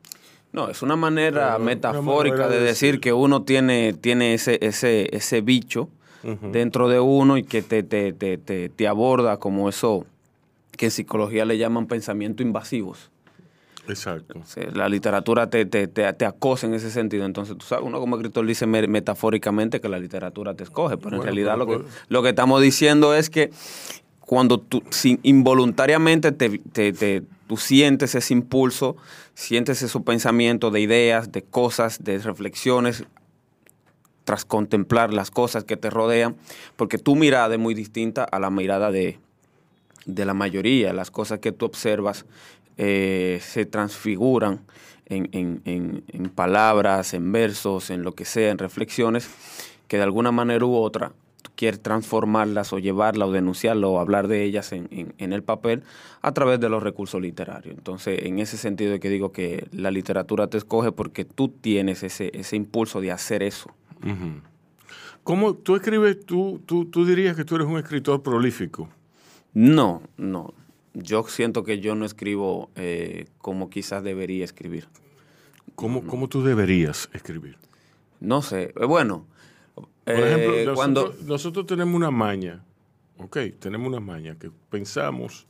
No, 0.54 0.70
es 0.70 0.80
una 0.82 0.96
manera 0.96 1.40
Pero, 1.40 1.56
una 1.56 1.64
metafórica 1.64 2.36
manera 2.36 2.48
de 2.54 2.60
de 2.60 2.64
decir 2.66 3.00
que 3.00 3.12
uno 3.12 3.42
tiene, 3.42 3.92
tiene 3.92 4.32
ese, 4.34 4.58
ese, 4.62 5.14
ese 5.14 5.40
bicho 5.42 5.88
dentro 6.52 6.88
de 6.88 7.00
uno 7.00 7.36
y 7.36 7.42
que 7.44 7.60
te, 7.60 7.82
te, 7.82 8.14
te, 8.14 8.38
te, 8.38 8.70
te 8.70 8.88
aborda 8.88 9.36
como 9.36 9.68
eso 9.68 10.06
que 10.74 10.86
en 10.86 10.90
psicología 10.90 11.44
le 11.44 11.58
llaman 11.58 11.86
pensamientos 11.86 12.46
invasivos. 12.46 13.10
Exacto. 13.86 14.40
La 14.72 14.88
literatura 14.88 15.50
te, 15.50 15.66
te, 15.66 15.86
te, 15.88 16.10
te 16.14 16.24
acosa 16.24 16.66
en 16.66 16.72
ese 16.72 16.90
sentido. 16.90 17.26
Entonces, 17.26 17.58
tú 17.58 17.66
sabes, 17.66 17.84
uno 17.84 18.00
como 18.00 18.16
escritor 18.16 18.46
dice 18.46 18.66
me- 18.66 18.86
metafóricamente 18.86 19.80
que 19.82 19.88
la 19.90 19.98
literatura 19.98 20.54
te 20.54 20.64
escoge, 20.64 20.96
pero 20.96 21.16
en 21.16 21.22
realidad 21.22 21.56
pero 21.58 21.64
lo 21.66 21.66
que, 21.66 21.84
pues- 21.84 21.94
lo 22.08 22.22
que 22.22 22.28
estamos 22.30 22.62
diciendo 22.62 23.14
es 23.14 23.28
que 23.28 23.50
cuando 24.20 24.58
tú 24.58 24.82
sin- 24.88 25.20
involuntariamente 25.22 26.32
te, 26.32 26.58
te- 26.72 26.94
te- 26.94 27.22
tú 27.54 27.60
sientes 27.60 28.16
ese 28.16 28.34
impulso, 28.34 28.96
sientes 29.34 29.80
esos 29.82 30.02
pensamientos 30.02 30.72
de 30.72 30.80
ideas, 30.80 31.30
de 31.30 31.42
cosas, 31.42 32.02
de 32.02 32.18
reflexiones, 32.18 33.04
tras 34.24 34.44
contemplar 34.44 35.12
las 35.12 35.30
cosas 35.30 35.62
que 35.62 35.76
te 35.76 35.88
rodean, 35.88 36.34
porque 36.74 36.98
tu 36.98 37.14
mirada 37.14 37.54
es 37.54 37.60
muy 37.60 37.74
distinta 37.74 38.24
a 38.24 38.40
la 38.40 38.50
mirada 38.50 38.90
de, 38.90 39.20
de 40.04 40.24
la 40.24 40.34
mayoría. 40.34 40.92
Las 40.92 41.12
cosas 41.12 41.38
que 41.38 41.52
tú 41.52 41.66
observas 41.66 42.24
eh, 42.76 43.38
se 43.40 43.66
transfiguran 43.66 44.64
en, 45.06 45.28
en- 45.30 45.62
en- 45.64 46.02
en 46.08 46.28
palabras, 46.30 47.14
en 47.14 47.30
versos, 47.30 47.90
en 47.90 48.02
lo 48.02 48.16
que 48.16 48.24
sea, 48.24 48.50
en 48.50 48.58
reflexiones, 48.58 49.28
que 49.86 49.96
de 49.98 50.02
alguna 50.02 50.32
manera 50.32 50.64
u 50.66 50.74
otra 50.74 51.12
tú 51.44 51.50
quieres 51.54 51.82
transformarlas 51.82 52.72
o 52.72 52.78
llevarlas 52.78 53.28
o 53.28 53.32
denunciarlas 53.32 53.90
o 53.90 54.00
hablar 54.00 54.28
de 54.28 54.44
ellas 54.44 54.72
en, 54.72 54.88
en- 54.90 55.14
en 55.18 55.34
el 55.34 55.42
papel 55.42 55.82
a 56.22 56.32
través 56.32 56.58
de 56.58 56.70
los 56.70 56.82
recursos 56.82 57.20
literarios. 57.20 57.76
Entonces, 57.76 58.20
en 58.24 58.38
ese 58.38 58.56
sentido 58.56 58.92
de 58.92 58.98
que 58.98 59.10
digo 59.10 59.30
que 59.30 59.68
la 59.72 59.90
literatura 59.90 60.46
te 60.46 60.56
escoge 60.56 60.90
porque 60.90 61.26
tú 61.26 61.48
tienes 61.48 62.02
ese, 62.02 62.30
ese 62.32 62.56
impulso 62.56 63.02
de 63.02 63.12
hacer 63.12 63.42
eso. 63.42 63.68
Ujú. 64.02 64.40
¿Cómo 65.22 65.54
tú 65.54 65.76
escribes? 65.76 66.24
Tú, 66.24 66.62
tú, 66.64 66.86
tú 66.86 67.04
dirías 67.04 67.36
que 67.36 67.44
tú 67.44 67.56
eres 67.56 67.66
un 67.66 67.76
escritor 67.78 68.22
prolífico. 68.22 68.88
No, 69.52 70.02
no. 70.16 70.54
Yo 70.94 71.24
siento 71.24 71.62
que 71.62 71.80
yo 71.80 71.94
no 71.94 72.04
escribo 72.06 72.70
eh, 72.76 73.26
como 73.38 73.68
quizás 73.68 74.02
debería 74.02 74.44
escribir. 74.44 74.86
¿Cómo, 75.74 76.06
cómo 76.06 76.28
tú 76.28 76.42
deberías 76.42 77.10
escribir? 77.12 77.56
No 78.20 78.42
sé. 78.42 78.72
Eh, 78.80 78.84
Bueno, 78.86 79.26
Por 80.04 80.14
eh, 80.14 80.26
ejemplo, 80.26 80.50
nosotros, 80.50 80.76
cuando... 80.76 81.14
nosotros 81.24 81.66
tenemos 81.66 81.94
una 81.94 82.10
maña, 82.10 82.64
ok, 83.18 83.38
tenemos 83.58 83.88
una 83.88 84.00
maña 84.00 84.36
que 84.38 84.50
pensamos 84.70 85.46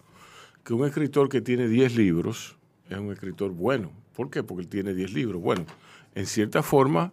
que 0.62 0.74
un 0.74 0.86
escritor 0.86 1.28
que 1.28 1.40
tiene 1.40 1.68
10 1.68 1.96
libros 1.96 2.56
es 2.88 2.98
un 2.98 3.12
escritor 3.12 3.50
bueno. 3.50 3.92
¿Por 4.14 4.30
qué? 4.30 4.42
Porque 4.42 4.62
él 4.62 4.68
tiene 4.68 4.94
10 4.94 5.12
libros. 5.12 5.42
Bueno, 5.42 5.66
en 6.14 6.26
cierta 6.26 6.62
forma 6.62 7.12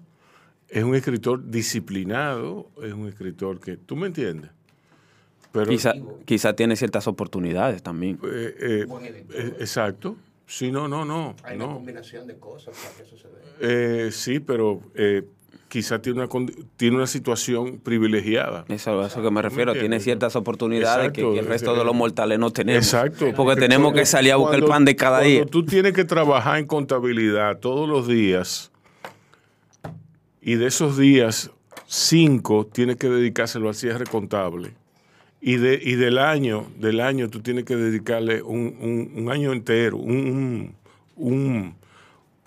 es 0.69 0.83
un 0.83 0.95
escritor 0.95 1.49
disciplinado, 1.49 2.69
es 2.81 2.93
un 2.93 3.07
escritor 3.07 3.59
que, 3.59 3.77
¿tú 3.77 3.95
me 3.95 4.07
entiendes? 4.07 4.51
Pero, 5.51 5.69
Quizá, 5.69 5.93
quizá 6.23 6.55
tiene 6.55 6.77
ciertas 6.77 7.07
oportunidades 7.07 7.83
también. 7.83 8.17
eh, 8.23 8.55
eh, 8.57 9.25
eh, 9.33 9.55
exacto. 9.59 10.15
Sí, 10.51 10.69
no, 10.69 10.87
no, 10.87 11.05
no. 11.05 11.35
Hay 11.43 11.55
una 11.55 11.67
combinación 11.67 12.27
de 12.27 12.37
cosas 12.37 12.77
para 12.77 12.95
que 12.95 13.03
eso 13.03 13.17
se 13.17 13.27
dé. 13.29 14.07
Eh, 14.07 14.11
sí, 14.11 14.41
pero 14.41 14.81
eh, 14.95 15.23
quizá 15.71 16.01
tiene 16.01 16.19
una, 16.25 16.29
tiene 16.75 16.97
una 16.97 17.07
situación 17.07 17.79
privilegiada. 17.79 18.65
Eso 18.67 18.99
a 19.01 19.07
eso 19.07 19.21
que 19.23 19.31
me 19.31 19.41
refiero. 19.41 19.71
Tiene 19.73 20.01
ciertas 20.01 20.35
oportunidades 20.35 21.13
que, 21.13 21.21
Exacto. 21.21 21.33
que 21.33 21.39
el 21.39 21.45
resto 21.45 21.73
de 21.77 21.85
los 21.85 21.95
mortales 21.95 22.37
no 22.39 22.51
tenemos. 22.51 22.83
Exacto. 22.85 23.27
Porque 23.37 23.57
tenemos 23.61 23.93
que 23.93 24.05
salir 24.05 24.33
a 24.33 24.35
buscar 24.35 24.59
el 24.59 24.65
pan 24.65 24.83
de 24.83 24.97
cada 24.97 25.19
cuando 25.19 25.29
día. 25.29 25.45
tú 25.45 25.65
tienes 25.65 25.93
que 25.93 26.03
trabajar 26.03 26.59
en 26.59 26.65
contabilidad 26.67 27.59
todos 27.59 27.87
los 27.87 28.05
días 28.05 28.69
y 30.41 30.55
de 30.55 30.67
esos 30.67 30.97
días, 30.97 31.51
cinco 31.87 32.67
tienes 32.71 32.97
que 32.97 33.07
dedicárselo 33.07 33.69
al 33.69 33.75
cierre 33.75 34.05
contable. 34.05 34.73
Y, 35.39 35.55
de, 35.55 35.79
y 35.81 35.95
del 35.95 36.17
año, 36.17 36.67
del 36.79 36.99
año 36.99 37.29
tú 37.29 37.39
tienes 37.39 37.63
que 37.63 37.75
dedicarle 37.77 38.41
un, 38.43 38.75
un- 38.79 39.11
un 39.23 39.31
año 39.31 39.53
entero, 39.53 39.97
un, 39.97 40.75
un, 41.15 41.75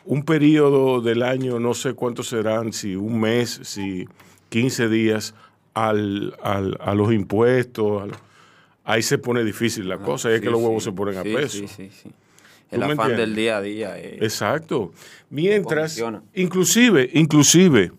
un 0.05 0.23
periodo 0.25 1.01
del 1.01 1.23
año, 1.23 1.59
no 1.59 1.75
sé 1.75 1.95
cuántos 1.95 2.29
serán, 2.29 2.73
si 2.73 2.95
un 2.97 3.21
mes, 3.21 3.61
si 3.63 4.07
15 4.51 4.89
días, 4.89 5.35
al, 5.75 6.37
al- 6.43 6.77
a 6.81 6.95
los 6.95 7.13
impuestos. 7.13 8.11
ahí 8.85 9.03
se 9.03 9.19
pone 9.19 9.43
difícil 9.45 9.89
la 9.89 9.99
cosa, 9.99 10.31
y 10.31 10.35
es 10.35 10.41
que 10.41 10.51
los 10.51 10.61
huevos 10.61 10.83
sí. 10.85 10.91
se 10.91 10.93
ponen 10.97 11.17
a 11.19 11.23
Sí, 11.23 11.33
peso. 11.35 11.59
Sí, 11.59 11.69
sí, 11.69 11.91
sí. 11.91 12.09
¿Tú 12.11 12.77
El 12.77 12.83
afán 12.83 12.91
entiendes? 12.93 13.19
del 13.19 13.35
día 13.37 13.57
a 13.57 13.61
día. 13.63 13.99
eh, 13.99 14.19
Exacto. 14.21 14.93
Mientras, 15.31 16.01
inclusive, 16.35 17.09
inclusive, 17.15 17.93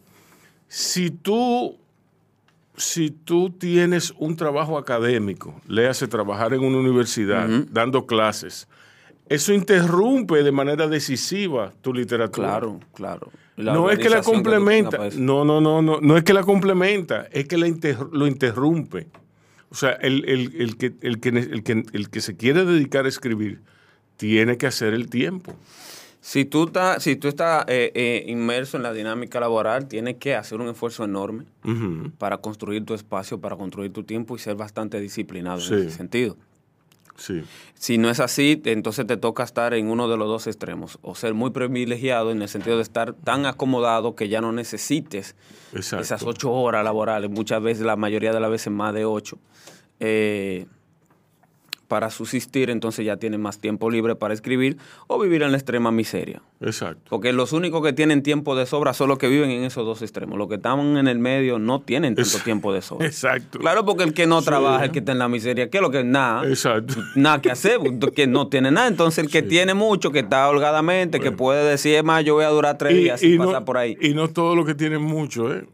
si 0.68 1.10
tú, 1.12 1.78
si 2.78 3.10
tú 3.10 3.50
tienes 3.52 4.14
un 4.18 4.36
trabajo 4.36 4.78
académico, 4.78 5.60
le 5.68 5.88
hace 5.88 6.08
trabajar 6.08 6.54
en 6.54 6.62
una 6.64 6.78
universidad, 6.78 7.48
dando 7.72 8.06
clases, 8.06 8.68
eso 9.28 9.54
interrumpe 9.54 10.44
de 10.44 10.52
manera 10.52 10.88
decisiva 10.88 11.74
tu 11.82 11.94
literatura. 11.94 12.48
Claro, 12.48 12.80
claro. 12.94 13.32
no 13.58 13.90
es 13.90 14.00
que 14.00 14.10
la 14.10 14.22
complementa, 14.22 15.08
eso. 15.08 15.20
no, 15.20 15.44
no, 15.46 15.60
no, 15.62 15.82
no, 15.82 16.00
no 16.02 16.18
es 16.18 16.24
que 16.24 16.34
la 16.34 16.44
complementa, 16.44 17.28
es 17.32 17.48
que 17.48 17.58
la 17.58 17.68
inter- 17.68 17.98
lo 18.12 18.28
interrumpe. 18.28 19.08
O 19.70 19.76
sea, 19.76 19.92
el, 19.94 20.24
el- 20.30 20.56
el 20.62 20.78
que, 20.78 20.94
el, 21.02 21.20
que, 21.20 21.30
el, 21.30 21.64
que, 21.64 21.84
el 21.94 22.10
que 22.10 22.22
se 22.22 22.36
quiere 22.38 22.66
dedicar 22.66 23.06
a 23.06 23.10
escribir 23.10 23.62
tiene 24.18 24.58
que 24.58 24.68
hacer 24.68 24.94
el 24.94 25.10
tiempo. 25.10 25.54
Si 26.22 26.44
tú 26.46 26.66
estás, 26.66 27.04
si 27.04 27.16
tú 27.18 27.28
estás 27.28 27.66
eh, 27.68 27.92
eh, 27.94 28.24
inmerso 28.28 28.78
en 28.78 28.84
la 28.84 28.94
dinámica 28.94 29.40
laboral, 29.40 29.88
tienes 29.88 30.16
que 30.16 30.34
hacer 30.36 30.60
un 30.60 30.68
esfuerzo 30.70 31.04
enorme 31.04 31.44
para 32.18 32.38
construir 32.38 32.84
tu 32.84 32.94
espacio, 32.96 33.40
para 33.40 33.56
construir 33.56 33.92
tu 33.94 34.04
tiempo 34.04 34.36
y 34.36 34.40
ser 34.40 34.56
bastante 34.56 35.00
disciplinado 35.00 35.60
Sí. 35.60 35.74
en 35.74 35.80
ese 35.82 35.92
sentido. 35.92 36.36
Sí. 37.18 37.44
Si 37.76 37.98
no 37.98 38.10
es 38.10 38.20
así, 38.20 38.62
entonces 38.66 39.08
te 39.08 39.18
toca 39.18 39.44
estar 39.44 39.74
en 39.74 39.88
uno 39.88 40.08
de 40.08 40.18
los 40.18 40.28
dos 40.28 40.48
extremos, 40.48 41.00
o 41.02 41.16
ser 41.16 41.34
muy 41.34 41.52
privilegiado 41.52 42.32
en 42.32 42.42
el 42.42 42.50
sentido 42.50 42.76
de 42.78 42.84
estar 42.84 43.14
tan 43.14 43.46
acomodado 43.46 44.16
que 44.16 44.28
ya 44.28 44.42
no 44.42 44.52
necesites 44.52 45.36
Exacto. 45.74 46.04
esas 46.04 46.24
ocho 46.24 46.52
horas 46.52 46.84
laborales, 46.84 47.30
muchas 47.30 47.62
veces, 47.62 47.86
la 47.86 47.96
mayoría 47.96 48.34
de 48.34 48.40
las 48.40 48.52
veces 48.52 48.72
más 48.74 48.94
de 48.94 49.06
ocho, 49.06 49.38
eh, 50.00 50.66
para 51.88 52.10
subsistir, 52.10 52.70
entonces 52.70 53.06
ya 53.06 53.18
tienen 53.18 53.42
más 53.42 53.60
tiempo 53.60 53.90
libre 53.90 54.16
para 54.16 54.34
escribir 54.34 54.78
o 55.08 55.20
vivir 55.20 55.44
en 55.44 55.52
la 55.52 55.58
extrema 55.58 55.92
miseria. 55.92 56.42
Exacto. 56.62 57.02
Porque 57.10 57.32
los 57.34 57.54
únicos 57.54 57.84
que 57.84 57.94
tienen 57.94 58.24
tiempo 58.24 58.56
de 58.56 58.66
sobra 58.66 58.94
son 58.94 59.10
los 59.10 59.18
que 59.18 59.28
viven 59.28 59.52
en 59.52 59.64
esos 59.64 59.86
dos 59.86 60.02
extremos. 60.02 60.38
Los 60.38 60.48
que 60.48 60.56
están 60.56 60.98
en 60.98 61.08
el 61.08 61.20
medio 61.20 61.60
no 61.60 61.82
tienen 61.82 62.16
tanto 62.16 62.40
tiempo 62.40 62.74
de 62.74 62.82
sobra. 62.82 63.06
Exacto. 63.06 63.60
Claro, 63.60 63.86
porque 63.86 64.04
el 64.04 64.14
que 64.14 64.26
no 64.28 64.40
Sí. 64.40 64.46
trabaja, 64.48 64.86
el 64.86 64.92
que 64.92 65.00
está 65.00 65.12
en 65.12 65.20
la 65.20 65.28
miseria, 65.28 65.70
¿qué 65.70 65.78
es 65.78 65.82
lo 65.82 65.92
que 65.92 66.04
nada? 66.04 66.48
Exacto. 66.48 66.96
Nada 67.16 67.42
que 67.42 67.52
hacer, 67.52 67.80
que 68.16 68.28
no 68.28 68.48
tiene 68.48 68.72
nada. 68.72 68.88
Entonces 68.88 69.24
el 69.24 69.30
que 69.32 69.42
tiene 69.42 69.74
mucho, 69.74 70.12
que 70.12 70.20
está 70.20 70.50
holgadamente, 70.50 71.20
que 71.20 71.32
puede 71.32 71.70
decir, 71.70 71.96
es 71.96 72.04
más, 72.04 72.24
yo 72.24 72.34
voy 72.36 72.46
a 72.46 72.50
durar 72.50 72.78
tres 72.78 72.96
días 72.96 73.22
no, 73.24 73.46
pasar 73.46 73.66
por 73.66 73.78
ahí. 73.78 73.96
y 74.02 74.14
no 74.14 74.28
todo 74.30 74.56
lo 74.56 74.66
que 74.66 74.74
tienen 74.76 75.02
mucho, 75.02 75.54
¿eh? 75.54 75.66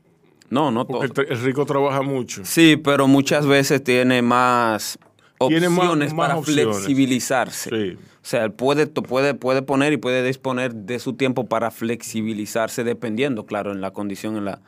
No, 0.49 0.69
no 0.69 0.85
todo. 0.85 1.03
El, 1.03 1.13
el 1.29 1.39
rico 1.41 1.65
trabaja 1.65 2.01
mucho. 2.01 2.41
Sí, 2.43 2.75
pero 2.75 3.07
muchas 3.07 3.45
veces 3.47 3.81
tiene 3.83 4.21
más 4.21 4.99
Tiene 4.99 5.10
opciones 5.45 5.69
más- 5.71 5.95
más 5.97 6.13
para 6.13 6.37
opciones. 6.39 6.75
flexibilizarse. 6.77 7.69
Sí. 7.69 7.97
O 7.97 8.23
sea, 8.25 8.43
él 8.43 8.51
puede, 8.51 8.87
puede, 8.87 9.33
puede 9.33 9.61
poner 9.61 9.93
y 9.93 9.97
puede 9.97 10.23
disponer 10.23 10.73
de 10.75 10.99
su 10.99 11.13
tiempo 11.13 11.45
para 11.47 11.71
flexibilizarse 11.71 12.83
dependiendo, 12.83 13.45
claro, 13.45 13.71
en 13.71 13.81
la 13.81 13.91
condición 13.91 14.37
en 14.37 14.45
la, 14.45 14.61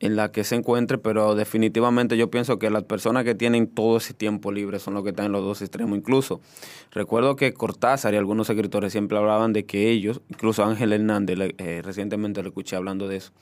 en 0.00 0.16
la 0.16 0.30
que 0.32 0.44
se 0.44 0.54
encuentre, 0.56 0.98
pero 0.98 1.34
definitivamente 1.34 2.18
yo 2.18 2.28
pienso 2.30 2.58
que 2.58 2.68
las 2.68 2.82
personas 2.82 3.24
que 3.24 3.34
tienen 3.34 3.66
todo 3.68 3.96
ese 3.96 4.12
tiempo 4.12 4.52
libre 4.52 4.78
son 4.80 4.92
los 4.92 5.02
que 5.02 5.10
están 5.10 5.26
en 5.26 5.32
los 5.32 5.42
dos 5.44 5.62
extremos. 5.62 5.96
Incluso 5.96 6.42
recuerdo 6.90 7.36
que 7.36 7.54
Cortázar 7.54 8.12
y 8.12 8.18
algunos 8.18 8.50
escritores 8.50 8.92
siempre 8.92 9.16
hablaban 9.16 9.54
de 9.54 9.64
que 9.64 9.88
ellos, 9.90 10.20
incluso 10.28 10.62
Ángel 10.64 10.92
Hernández, 10.92 11.38
eh, 11.56 11.80
recientemente 11.82 12.42
lo 12.42 12.48
escuché 12.48 12.76
hablando 12.76 13.08
de 13.08 13.16
eso, 13.16 13.32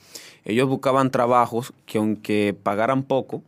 ellos 0.45 0.69
buscaban 0.69 1.11
trabajos 1.11 1.73
que 1.85 1.97
aunque 1.97 2.55
pagaran 2.63 3.03
poco, 3.03 3.43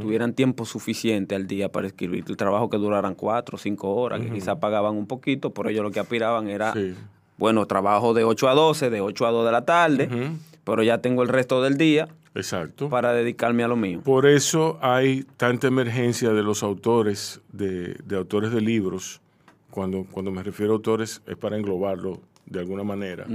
tuvieran 0.00 0.32
tiempo 0.34 0.64
suficiente 0.64 1.34
al 1.34 1.46
día 1.46 1.70
para 1.70 1.86
escribir. 1.86 2.24
El 2.28 2.36
trabajo 2.36 2.68
que 2.70 2.76
duraran 2.78 3.14
cuatro 3.14 3.56
o 3.56 3.58
cinco 3.58 3.94
horas, 3.94 4.20
que 4.20 4.30
quizás 4.30 4.56
pagaban 4.56 4.96
un 4.96 5.06
poquito, 5.06 5.50
pero 5.52 5.68
ellos 5.68 5.82
lo 5.82 5.90
que 5.90 6.00
aspiraban 6.00 6.48
era, 6.48 6.72
Sí. 6.72 6.94
bueno, 7.38 7.66
trabajo 7.66 8.14
de 8.14 8.24
8 8.24 8.48
a 8.48 8.54
12, 8.54 8.90
de 8.90 9.00
8 9.00 9.26
a 9.26 9.30
2 9.30 9.46
de 9.46 9.52
la 9.52 9.64
tarde, 9.64 10.08
pero 10.64 10.82
ya 10.82 10.98
tengo 10.98 11.22
el 11.22 11.28
resto 11.28 11.62
del 11.62 11.76
día 11.78 12.08
Exacto. 12.34 12.88
para 12.88 13.12
dedicarme 13.12 13.62
a 13.64 13.68
lo 13.68 13.76
mío. 13.76 14.00
Por 14.04 14.26
eso 14.26 14.78
hay 14.82 15.24
tanta 15.36 15.66
emergencia 15.68 16.32
de 16.32 16.42
los 16.42 16.62
autores, 16.62 17.40
de, 17.52 17.94
de 18.04 18.16
autores 18.16 18.50
de 18.52 18.60
libros. 18.60 19.20
Cuando, 19.70 20.06
cuando 20.10 20.30
me 20.30 20.42
refiero 20.42 20.72
a 20.72 20.76
autores 20.76 21.20
es 21.26 21.36
para 21.36 21.56
englobarlo 21.56 22.20
de 22.46 22.60
alguna 22.60 22.82
manera. 22.82 23.26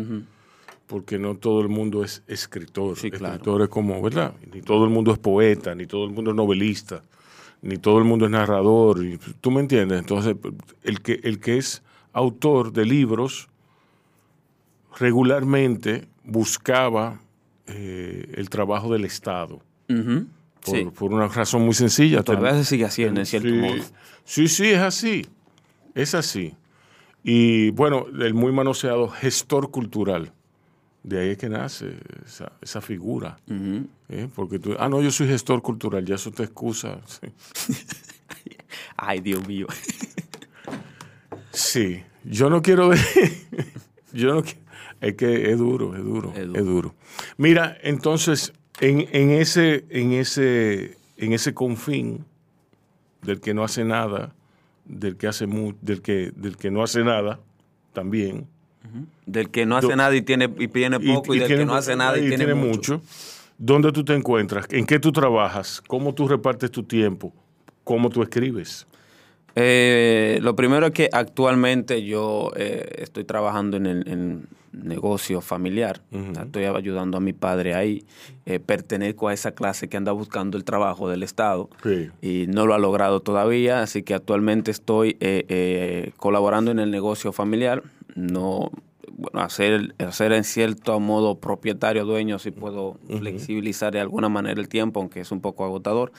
Porque 0.92 1.18
no 1.18 1.36
todo 1.38 1.62
el 1.62 1.70
mundo 1.70 2.04
es 2.04 2.22
escritor. 2.28 2.98
Sí, 2.98 3.10
claro. 3.12 3.36
Escritor 3.36 3.62
es 3.62 3.70
como, 3.70 4.02
¿verdad? 4.02 4.34
Ni 4.54 4.62
todo 4.62 4.84
el 4.84 4.90
mundo 4.90 5.14
es 5.14 5.20
poeta, 5.20 5.74
ni 5.74 5.86
todo 5.86 6.04
el 6.04 6.12
mundo 6.12 6.32
es 6.32 6.36
novelista, 6.36 7.02
ni 7.62 7.78
todo 7.78 7.98
el 8.00 8.04
mundo 8.04 8.26
es 8.26 8.32
narrador. 8.32 9.00
¿Tú 9.40 9.52
me 9.52 9.62
entiendes? 9.62 10.00
Entonces, 10.00 10.36
el 10.84 11.00
que, 11.02 11.22
el 11.24 11.40
que 11.40 11.58
es 11.58 11.82
autor 12.12 12.74
de 12.74 12.84
libros 12.86 13.48
regularmente 15.00 16.10
buscaba 16.26 17.22
eh, 17.68 18.34
el 18.36 18.50
trabajo 18.50 18.92
del 18.92 19.06
Estado. 19.06 19.62
Ujú. 19.90 20.26
Por, 20.66 20.76
Sí. 20.78 20.86
por 20.94 21.14
una 21.14 21.30
razón 21.30 21.62
muy 21.62 21.74
sencilla. 21.74 22.22
Todavía 22.22 22.54
se 22.56 22.66
sigue 22.66 22.84
haciendo, 22.84 23.22
en 23.22 23.26
cierto 23.26 23.48
sí, 23.48 23.56
modo. 23.56 23.84
Sí, 24.26 24.48
sí, 24.50 24.72
es 24.72 24.80
así. 24.80 25.26
Es 25.96 26.14
así. 26.16 26.54
Y 27.24 27.70
bueno, 27.72 28.08
el 28.20 28.34
muy 28.34 28.52
manoseado 28.52 29.08
gestor 29.08 29.72
cultural. 29.72 30.34
De 31.04 31.20
ahí 31.20 31.30
es 31.32 31.38
que 31.38 31.50
nace 31.50 31.96
esa, 32.26 32.52
esa 32.62 32.80
figura. 32.82 33.40
¿eh? 34.10 34.28
Porque 34.36 34.60
tú, 34.60 34.76
ah, 34.78 34.88
no, 34.88 35.02
yo 35.02 35.10
soy 35.12 35.28
gestor 35.28 35.62
cultural, 35.62 36.06
ya 36.06 36.16
eso 36.16 36.32
te 36.32 36.44
excusa. 36.44 37.02
Sí. 37.08 37.28
Ay, 38.98 39.20
Dios 39.20 39.48
mío. 39.48 39.68
Sí, 41.52 42.04
yo 42.24 42.50
no 42.50 42.62
quiero 42.62 42.90
ver. 42.90 43.00
yo 44.14 44.34
no 44.34 44.44
qui- 44.44 44.58
Es 45.02 45.16
que 45.16 45.52
es 45.52 45.58
duro, 45.58 45.96
es 45.96 46.04
duro, 46.04 46.32
Es 46.34 46.40
es 46.40 46.48
duro. 46.48 46.64
duro. 46.64 46.96
Mira, 47.38 47.78
entonces, 47.82 48.54
en, 48.80 49.08
en 49.12 49.32
ese, 49.32 49.86
en 49.90 50.12
ese, 50.14 50.98
en 51.18 51.34
ese 51.34 51.54
confín 51.54 52.26
del 53.24 53.42
que 53.42 53.54
no 53.54 53.64
hace 53.64 53.84
nada, 53.84 54.34
del 54.86 55.18
que 55.18 55.28
hace 55.28 55.48
mu- 55.48 55.74
del 55.82 56.02
que, 56.02 56.32
del 56.36 56.58
que 56.58 56.70
no 56.72 56.84
hace 56.84 57.04
nada, 57.04 57.40
también. 57.94 58.48
Del 59.26 59.50
que 59.50 59.66
no 59.66 59.78
hace 59.78 59.88
Do- 59.88 59.96
nada 59.96 60.16
y 60.16 60.22
tiene, 60.22 60.50
y 60.60 60.68
tiene 60.68 61.00
poco, 61.00 61.34
y, 61.36 61.40
del 61.40 61.48
tiene- 61.48 61.62
que 61.64 61.66
no 61.66 61.76
hace 61.76 61.96
nada 61.96 62.18
y, 62.18 62.28
tiene, 62.30 62.54
mucho. 62.54 63.02
¿Dónde 63.58 63.92
tú 63.92 64.04
te 64.04 64.14
encuentras? 64.16 64.66
¿En 64.72 64.86
qué 64.86 65.00
tú 65.00 65.12
trabajas? 65.12 65.82
¿Cómo 65.88 66.14
tú 66.14 66.28
repartes 66.28 66.72
tu 66.72 66.84
tiempo? 66.84 67.32
¿Cómo 67.84 68.10
tú 68.10 68.22
escribes? 68.24 68.88
Eh, 69.56 70.40
lo 70.42 70.56
primero 70.56 70.88
es 70.88 70.92
que 70.94 71.10
actualmente 71.12 72.04
yo 72.06 72.52
eh, 72.56 72.88
estoy 73.00 73.24
trabajando 73.26 73.78
en 73.78 73.86
el 73.86 74.08
en 74.08 74.48
negocio 74.72 75.42
familiar. 75.42 76.00
Estoy 76.42 76.64
ayudando 76.64 77.18
a 77.18 77.20
mi 77.20 77.34
padre 77.34 77.74
ahí. 77.76 78.06
Eh, 78.46 78.62
pertenezco 78.62 79.28
a 79.28 79.34
esa 79.34 79.52
clase 79.52 79.90
que 79.90 79.98
anda 79.98 80.14
buscando 80.14 80.58
el 80.58 80.64
trabajo 80.64 81.10
del 81.10 81.24
Estado 81.24 81.70
Sí. 81.84 82.10
y 82.22 82.46
no 82.48 82.66
lo 82.66 82.74
ha 82.74 82.80
logrado 82.80 83.20
todavía. 83.20 83.82
Así 83.82 84.02
que 84.04 84.14
actualmente 84.14 84.72
estoy 84.72 85.18
eh, 85.20 85.44
eh, 85.50 86.12
colaborando 86.16 86.72
en 86.72 86.80
el 86.80 86.90
negocio 86.90 87.34
familiar. 87.34 87.84
No, 88.16 88.72
bueno, 89.12 89.42
hacer, 89.42 89.96
hacer 90.00 90.32
en 90.34 90.44
cierto 90.44 91.00
modo 91.00 91.40
propietario, 91.40 92.06
dueño, 92.06 92.40
si 92.40 92.52
puedo 92.52 92.98
flexibilizar 93.20 93.94
de 93.94 94.00
alguna 94.00 94.30
manera 94.30 94.60
el 94.60 94.68
tiempo, 94.68 95.00
aunque 95.00 95.22
es 95.22 95.32
un 95.32 95.42
poco 95.42 95.64
agotador. 95.66 96.12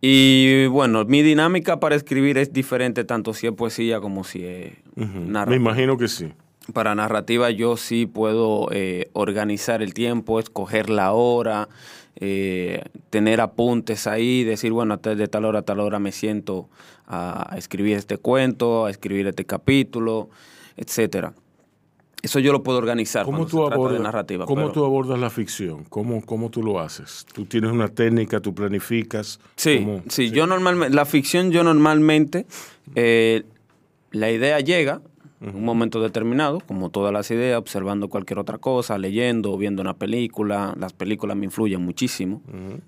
Y 0.00 0.66
bueno, 0.66 1.04
mi 1.06 1.22
dinámica 1.22 1.80
para 1.80 1.96
escribir 1.96 2.38
es 2.38 2.52
diferente 2.52 3.04
tanto 3.04 3.34
si 3.34 3.48
es 3.48 3.52
poesía 3.52 4.00
como 4.00 4.22
si 4.22 4.44
es 4.44 4.72
Me 4.94 5.06
narrativa. 5.06 5.56
imagino 5.56 5.96
que 5.96 6.06
sí. 6.08 6.32
Para 6.72 6.94
narrativa 6.94 7.50
yo 7.50 7.76
sí 7.76 8.06
puedo 8.06 8.68
eh, 8.70 9.08
organizar 9.14 9.82
el 9.82 9.94
tiempo, 9.94 10.38
escoger 10.38 10.90
la 10.90 11.12
hora, 11.12 11.68
eh, 12.16 12.82
tener 13.10 13.40
apuntes 13.40 14.06
ahí, 14.06 14.44
decir, 14.44 14.70
bueno, 14.72 14.98
de 14.98 15.28
tal 15.28 15.46
hora 15.46 15.60
a 15.60 15.62
tal 15.62 15.80
hora 15.80 15.98
me 15.98 16.12
siento 16.12 16.68
a 17.06 17.54
escribir 17.56 17.96
este 17.96 18.18
cuento, 18.18 18.84
a 18.84 18.90
escribir 18.90 19.26
este 19.26 19.46
capítulo, 19.46 20.28
etcétera. 20.78 21.34
Eso 22.20 22.40
yo 22.40 22.50
lo 22.52 22.62
puedo 22.64 22.78
organizar 22.78 23.24
¿Cómo 23.24 23.38
cuando 23.38 23.50
tú, 23.50 23.56
se 23.58 23.60
trata 23.62 23.74
de 23.76 23.80
abordas, 23.80 24.00
narrativa. 24.02 24.44
¿cómo 24.46 24.62
pero- 24.62 24.72
tú 24.72 24.84
abordas 24.84 25.18
la 25.20 25.30
ficción? 25.30 25.84
¿Cómo, 25.84 26.20
¿Cómo 26.24 26.50
tú 26.50 26.62
lo 26.64 26.80
haces? 26.80 27.24
¿Tú 27.32 27.44
tienes 27.44 27.70
una 27.70 27.88
técnica, 27.88 28.40
tú 28.40 28.52
planificas? 28.54 29.38
Sí, 29.54 29.78
¿Cómo? 29.84 30.02
sí, 30.08 30.30
yo 30.30 30.46
normalmente, 30.46 30.94
la 30.96 31.04
ficción 31.04 31.52
yo 31.52 31.62
normalmente, 31.62 32.46
eh, 32.96 33.44
la 34.10 34.30
idea 34.32 34.58
llega 34.60 35.00
en 35.40 35.54
un 35.54 35.64
momento 35.64 36.00
determinado, 36.00 36.60
como 36.66 36.90
todas 36.90 37.12
las 37.12 37.30
ideas, 37.30 37.58
observando 37.58 38.08
cualquier 38.08 38.38
otra 38.38 38.58
cosa, 38.58 38.98
leyendo, 38.98 39.56
viendo 39.56 39.82
una 39.82 39.94
película, 39.96 40.74
las 40.78 40.92
películas 40.92 41.36
me 41.36 41.44
influyen 41.44 41.80
muchísimo, 41.82 42.42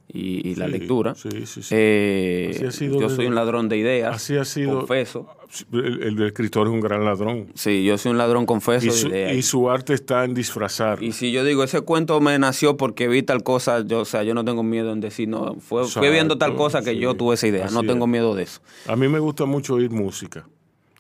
y, 0.09 0.49
y 0.49 0.55
la 0.57 0.67
Sí, 0.67 0.73
lectura. 0.73 1.15
sí, 1.15 1.29
sí, 1.47 1.63
sí. 1.63 1.75
Eh, 1.77 2.71
yo 2.99 3.09
soy 3.09 3.27
un 3.27 3.35
ladrón 3.35 3.69
de 3.69 3.77
ideas, 3.77 4.17
Así 4.17 4.37
ha 4.37 4.45
sido. 4.45 4.79
confeso. 4.81 5.29
El, 5.73 6.03
el 6.05 6.23
escritor 6.27 6.69
es 6.69 6.73
un 6.73 6.81
gran 6.81 7.05
ladrón. 7.05 7.49
Sí, 7.55 7.83
yo 7.85 7.99
soy 7.99 8.13
un 8.13 8.19
ladrón 8.19 8.47
confeso 8.47 8.87
Y 8.87 8.89
de 8.91 8.95
su, 8.95 9.09
ideas. 9.09 9.35
y 9.37 9.43
su 9.43 9.69
arte 9.69 9.95
está 9.95 10.25
en 10.25 10.33
disfrazar. 10.35 11.03
Y 11.03 11.11
si 11.11 11.33
yo 11.33 11.43
digo, 11.45 11.65
ese 11.65 11.81
cuento 11.81 12.21
me 12.21 12.39
nació 12.39 12.77
porque 12.77 13.09
vi 13.09 13.23
tal 13.25 13.43
cosa, 13.43 13.85
yo, 13.85 14.01
o 14.01 14.05
sea, 14.05 14.23
yo 14.23 14.33
no 14.35 14.45
tengo 14.45 14.63
miedo 14.63 14.93
en 14.93 15.01
decir, 15.01 15.29
no, 15.29 15.57
fue, 15.59 15.85
fue 15.89 16.11
viendo 16.11 16.39
tal 16.39 16.51
Exacto, 16.53 16.63
cosa 16.65 16.83
que 16.83 16.97
yo 16.99 17.15
tuve 17.15 17.35
esa 17.35 17.49
idea, 17.49 17.67
no 17.73 17.83
tengo 17.83 18.05
es. 18.05 18.11
miedo 18.11 18.35
de 18.37 18.45
eso. 18.45 18.61
A 18.87 18.95
mí 18.95 19.09
me 19.09 19.19
gusta 19.19 19.45
mucho 19.45 19.75
oír 19.75 19.91
música. 19.91 20.47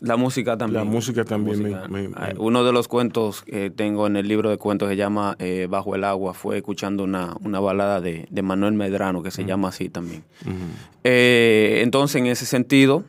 La 0.03 0.17
música 0.17 0.57
también. 0.57 0.85
La 0.85 0.91
música 0.91 1.25
también 1.25 1.63
me- 1.63 1.69
música. 1.71 1.89
me- 1.89 2.09
me- 2.09 2.35
Uno 2.39 2.65
de 2.65 2.73
los 2.73 2.89
cuentos 2.89 3.43
que 3.43 3.69
tengo 3.71 4.07
en 4.07 4.17
el 4.17 4.27
libro 4.29 4.49
de 4.49 4.57
cuentos 4.57 4.89
que 4.89 4.95
se 4.95 4.97
llama 4.99 5.37
eh, 5.39 5.67
Bajo 5.69 5.95
el 5.95 6.05
agua 6.05 6.33
fue 6.33 6.57
escuchando 6.57 7.05
una, 7.05 7.37
una 7.45 7.61
balada 7.61 8.01
de, 8.01 8.27
de 8.31 8.43
Manuel 8.43 8.73
Medrano 8.73 9.23
que 9.23 9.31
se 9.31 9.45
llama 9.45 9.69
así 9.69 9.91
también. 9.91 10.25
Eh, 11.05 11.81
entonces, 11.83 12.17
en 12.17 12.27
ese 12.29 12.47
sentido, 12.47 13.05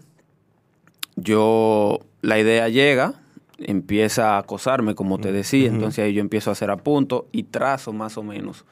yo, 1.15 1.99
la 2.21 2.39
idea 2.39 2.69
llega, 2.69 3.13
empieza 3.59 4.35
a 4.35 4.39
acosarme, 4.39 4.95
como 4.95 5.19
te 5.19 5.31
decía, 5.31 5.67
entonces 5.67 6.03
ahí 6.05 6.13
yo 6.13 6.21
empiezo 6.21 6.49
a 6.49 6.53
hacer 6.53 6.71
apuntos 6.71 7.23
y 7.31 7.43
trazo 7.43 7.93
más 7.93 8.17
o 8.17 8.23
menos 8.23 8.65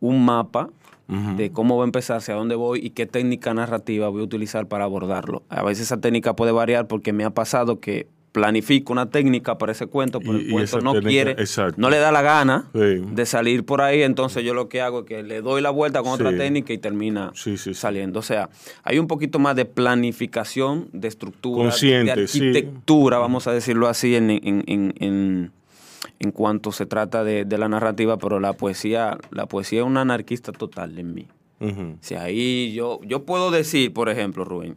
un 0.00 0.24
mapa 0.24 0.70
de 1.08 1.50
cómo 1.50 1.76
va 1.78 1.84
a 1.84 1.86
empezar, 1.86 2.18
hacia 2.18 2.34
dónde 2.34 2.54
voy 2.54 2.80
y 2.84 2.90
qué 2.90 3.06
técnica 3.06 3.54
narrativa 3.54 4.08
voy 4.10 4.20
a 4.20 4.24
utilizar 4.24 4.66
para 4.68 4.84
abordarlo. 4.84 5.42
A 5.48 5.62
veces 5.62 5.84
esa 5.84 5.96
técnica 6.00 6.36
puede 6.36 6.52
variar 6.52 6.86
porque 6.86 7.14
me 7.14 7.24
ha 7.24 7.30
pasado 7.30 7.80
que 7.80 8.06
planifico 8.30 8.92
una 8.92 9.08
técnica 9.08 9.56
para 9.56 9.72
ese 9.72 9.86
cuento, 9.86 10.20
pero 10.20 10.38
Y- 10.38 10.44
el 10.44 10.50
cuento 10.52 10.80
no 10.82 10.92
técnica- 10.92 11.08
quiere, 11.08 11.30
exacto. 11.32 11.80
no 11.80 11.88
le 11.88 11.96
da 11.96 12.12
la 12.12 12.20
gana 12.20 12.68
Sí. 12.74 13.02
de 13.10 13.24
salir 13.26 13.64
por 13.64 13.80
ahí, 13.80 14.02
entonces 14.02 14.44
yo 14.44 14.52
lo 14.52 14.68
que 14.68 14.82
hago 14.82 15.00
es 15.00 15.04
que 15.06 15.22
le 15.22 15.40
doy 15.40 15.62
la 15.62 15.70
vuelta 15.70 16.02
con 16.02 16.12
otra 16.12 16.30
técnica 16.36 16.74
y 16.74 16.78
termina 16.78 17.32
Sí, 17.34 17.56
saliendo. 17.56 18.18
O 18.20 18.22
sea, 18.22 18.50
hay 18.84 18.98
un 18.98 19.06
poquito 19.06 19.38
más 19.38 19.56
de 19.56 19.64
planificación, 19.64 20.88
de 20.92 21.08
estructura, 21.08 21.62
Consciente, 21.70 22.14
de 22.14 22.22
arquitectura, 22.22 23.18
vamos 23.18 23.46
a 23.46 23.52
decirlo 23.52 23.88
así, 23.88 24.14
en, 24.14 24.30
en, 24.30 24.62
en, 24.66 24.94
en- 25.00 25.52
en 26.20 26.32
cuanto 26.32 26.72
se 26.72 26.86
trata 26.86 27.22
de, 27.24 27.44
de 27.44 27.58
la 27.58 27.68
narrativa, 27.68 28.16
pero 28.18 28.40
la 28.40 28.52
poesía, 28.52 29.18
la 29.30 29.46
poesía 29.46 29.80
es 29.80 29.86
una 29.86 30.00
anarquista 30.02 30.52
total 30.52 30.98
en 30.98 31.14
mí. 31.14 31.26
Sea, 32.00 32.22
ahí 32.22 32.72
yo, 32.72 33.00
yo 33.04 33.24
puedo 33.24 33.50
decir, 33.50 33.92
por 33.92 34.08
ejemplo, 34.08 34.44
Rubén, 34.44 34.76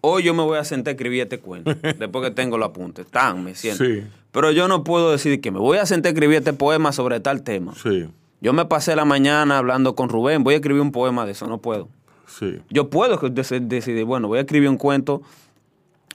hoy 0.00 0.22
yo 0.22 0.32
me 0.32 0.42
voy 0.44 0.58
a 0.58 0.64
sentar 0.64 0.92
a 0.92 0.94
escribir 0.94 1.22
este 1.22 1.38
cuento, 1.40 1.74
después 1.98 2.24
que 2.24 2.30
tengo 2.30 2.56
los 2.56 2.68
apuntes, 2.68 3.06
tan, 3.08 3.42
me 3.42 3.54
siento. 3.56 3.84
Sí. 3.84 4.02
Pero 4.30 4.52
yo 4.52 4.68
no 4.68 4.84
puedo 4.84 5.10
decir 5.10 5.40
que 5.40 5.50
me 5.50 5.58
voy 5.58 5.78
a 5.78 5.86
sentar 5.86 6.10
a 6.10 6.12
escribir 6.12 6.36
este 6.38 6.52
poema 6.52 6.92
sobre 6.92 7.18
tal 7.18 7.42
tema. 7.42 7.74
Sí, 7.74 8.06
Yo 8.40 8.52
me 8.52 8.64
pasé 8.64 8.94
la 8.94 9.04
mañana 9.04 9.58
hablando 9.58 9.96
con 9.96 10.08
Rubén, 10.08 10.44
voy 10.44 10.54
a 10.54 10.58
escribir 10.58 10.82
un 10.82 10.92
poema 10.92 11.26
de 11.26 11.32
eso, 11.32 11.48
no 11.48 11.58
puedo. 11.58 11.88
sí. 12.26 12.58
Yo 12.70 12.90
puedo 12.90 13.18
dec- 13.20 13.66
decidir, 13.66 14.04
bueno, 14.04 14.28
voy 14.28 14.38
a 14.38 14.42
escribir 14.42 14.68
un 14.68 14.76
cuento 14.76 15.22